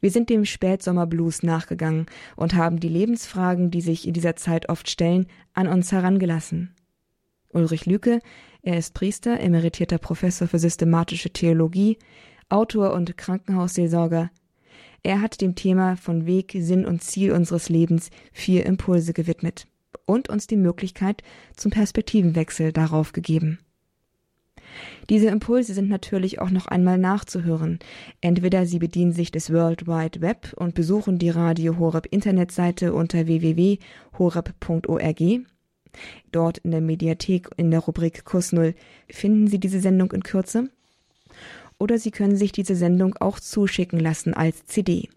Wir 0.00 0.10
sind 0.10 0.30
dem 0.30 0.44
Spätsommerblues 0.44 1.42
nachgegangen 1.42 2.06
und 2.36 2.54
haben 2.54 2.80
die 2.80 2.88
Lebensfragen, 2.88 3.70
die 3.70 3.80
sich 3.80 4.06
in 4.06 4.14
dieser 4.14 4.36
Zeit 4.36 4.68
oft 4.68 4.88
stellen, 4.90 5.26
an 5.54 5.68
uns 5.68 5.92
herangelassen. 5.92 6.74
Ulrich 7.50 7.86
Lüke, 7.86 8.20
er 8.62 8.78
ist 8.78 8.94
Priester, 8.94 9.40
emeritierter 9.40 9.98
Professor 9.98 10.48
für 10.48 10.58
systematische 10.58 11.30
Theologie, 11.30 11.98
Autor 12.48 12.92
und 12.92 13.16
Krankenhausseelsorger. 13.16 14.30
Er 15.02 15.20
hat 15.20 15.40
dem 15.40 15.54
Thema 15.54 15.96
von 15.96 16.26
Weg, 16.26 16.56
Sinn 16.58 16.84
und 16.84 17.02
Ziel 17.02 17.32
unseres 17.32 17.68
Lebens 17.68 18.10
vier 18.32 18.66
Impulse 18.66 19.12
gewidmet 19.12 19.66
und 20.04 20.28
uns 20.28 20.46
die 20.46 20.56
Möglichkeit 20.56 21.22
zum 21.56 21.70
Perspektivenwechsel 21.70 22.72
darauf 22.72 23.12
gegeben. 23.12 23.58
Diese 25.08 25.28
Impulse 25.28 25.74
sind 25.74 25.88
natürlich 25.88 26.40
auch 26.40 26.50
noch 26.50 26.66
einmal 26.66 26.98
nachzuhören. 26.98 27.78
Entweder 28.20 28.66
Sie 28.66 28.78
bedienen 28.78 29.12
sich 29.12 29.30
des 29.30 29.52
World 29.52 29.86
Wide 29.86 30.20
Web 30.20 30.52
und 30.56 30.74
besuchen 30.74 31.18
die 31.18 31.30
Radio 31.30 31.78
Horeb 31.78 32.06
Internetseite 32.10 32.92
unter 32.92 33.26
www.horeb.org. 33.26 35.22
Dort 36.32 36.58
in 36.58 36.70
der 36.70 36.80
Mediathek 36.80 37.48
in 37.56 37.70
der 37.70 37.80
Rubrik 37.80 38.24
Kurs 38.24 38.52
Null 38.52 38.74
finden 39.08 39.48
Sie 39.48 39.58
diese 39.58 39.80
Sendung 39.80 40.12
in 40.12 40.22
Kürze. 40.22 40.70
Oder 41.78 41.98
Sie 41.98 42.10
können 42.10 42.36
sich 42.36 42.52
diese 42.52 42.76
Sendung 42.76 43.16
auch 43.16 43.40
zuschicken 43.40 44.00
lassen 44.00 44.34
als 44.34 44.66
CD. 44.66 45.08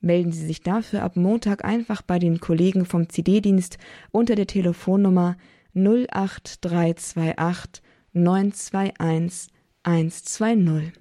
Melden 0.00 0.32
Sie 0.32 0.46
sich 0.46 0.62
dafür 0.62 1.02
ab 1.02 1.16
Montag 1.16 1.64
einfach 1.64 2.02
bei 2.02 2.18
den 2.18 2.40
Kollegen 2.40 2.84
vom 2.84 3.08
CD-Dienst 3.08 3.78
unter 4.10 4.34
der 4.34 4.46
Telefonnummer 4.46 5.36
08328 5.74 7.82
921 8.16 9.52
120. 9.82 10.92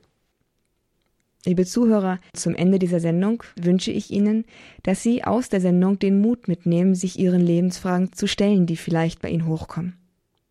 Liebe 1.45 1.66
Zuhörer, 1.66 2.20
zum 2.34 2.55
Ende 2.55 2.78
dieser 2.78 2.99
Sendung 2.99 3.41
wünsche 3.55 3.91
ich 3.91 4.11
Ihnen, 4.11 4.43
dass 4.84 5.01
Sie 5.01 5.24
aus 5.24 5.47
der 5.47 5.61
Sendung 5.61 5.97
den 5.97 6.20
Mut 6.20 6.49
mitnehmen, 6.49 6.93
sich 6.93 7.18
Ihren 7.18 7.39
Lebensfragen 7.39 8.11
zu 8.11 8.28
stellen, 8.28 8.66
die 8.66 8.76
vielleicht 8.76 9.22
bei 9.22 9.30
Ihnen 9.30 9.47
hochkommen. 9.47 9.95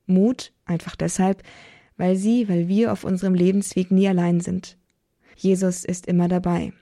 Mut 0.07 0.53
einfach 0.65 0.97
deshalb, 0.97 1.43
weil 1.99 2.17
Sie, 2.17 2.49
weil 2.49 2.67
wir 2.67 2.93
auf 2.93 3.05
unserem 3.05 3.35
Lebensweg 3.35 3.91
nie 3.91 4.09
allein 4.09 4.41
sind. 4.41 4.79
Jesus 5.37 5.85
ist 5.85 6.07
immer 6.07 6.29
dabei. 6.29 6.73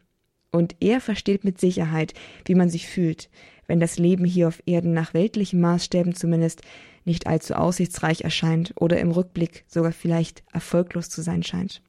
Und 0.52 0.76
er 0.78 1.00
versteht 1.00 1.42
mit 1.42 1.58
Sicherheit, 1.58 2.14
wie 2.44 2.54
man 2.54 2.70
sich 2.70 2.86
fühlt, 2.86 3.30
wenn 3.66 3.80
das 3.80 3.98
Leben 3.98 4.26
hier 4.26 4.46
auf 4.46 4.62
Erden 4.64 4.92
nach 4.92 5.12
weltlichen 5.12 5.60
Maßstäben 5.60 6.14
zumindest 6.14 6.62
nicht 7.04 7.26
allzu 7.26 7.54
aussichtsreich 7.54 8.22
erscheint 8.22 8.72
oder 8.76 8.98
im 9.00 9.10
Rückblick 9.10 9.64
sogar 9.66 9.92
vielleicht 9.92 10.42
erfolglos 10.52 11.08
zu 11.10 11.22
sein 11.22 11.42
scheint. 11.42 11.82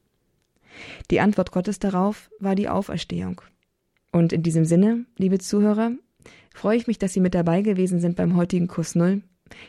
Die 1.12 1.20
Antwort 1.20 1.52
Gottes 1.52 1.80
darauf 1.80 2.30
war 2.40 2.56
die 2.56 2.70
Auferstehung. 2.70 3.42
Und 4.12 4.34
in 4.34 4.44
diesem 4.44 4.66
Sinne, 4.66 5.06
liebe 5.18 5.40
Zuhörer, 5.40 5.92
freue 6.54 6.78
ich 6.78 6.88
mich, 6.88 7.00
dass 7.00 7.14
Sie 7.14 7.20
mit 7.20 7.36
dabei 7.36 7.62
gewesen 7.62 8.00
sind 8.00 8.16
beim 8.16 8.36
heutigen 8.36 8.68
Kurs 8.68 8.96
Null 8.96 9.22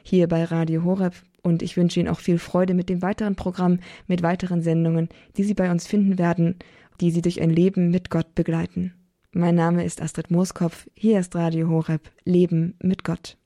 hier 0.02 0.28
bei 0.28 0.44
Radio 0.44 0.84
Horeb 0.84 1.14
und 1.42 1.62
ich 1.62 1.76
wünsche 1.76 2.00
Ihnen 2.00 2.08
auch 2.08 2.20
viel 2.20 2.38
Freude 2.38 2.74
mit 2.74 2.88
dem 2.88 3.02
weiteren 3.02 3.36
Programm, 3.36 3.80
mit 4.06 4.22
weiteren 4.22 4.62
Sendungen, 4.62 5.08
die 5.36 5.44
Sie 5.44 5.54
bei 5.54 5.70
uns 5.70 5.86
finden 5.86 6.18
werden, 6.18 6.56
die 7.00 7.10
Sie 7.10 7.22
durch 7.22 7.40
ein 7.40 7.50
Leben 7.50 7.90
mit 7.90 8.10
Gott 8.10 8.34
begleiten. 8.34 8.94
Mein 9.32 9.54
Name 9.54 9.84
ist 9.84 10.00
Astrid 10.00 10.30
Mooskopf, 10.30 10.88
hier 10.94 11.18
ist 11.20 11.34
Radio 11.34 11.68
Horeb, 11.68 12.10
Leben 12.24 12.76
mit 12.80 13.04
Gott. 13.04 13.36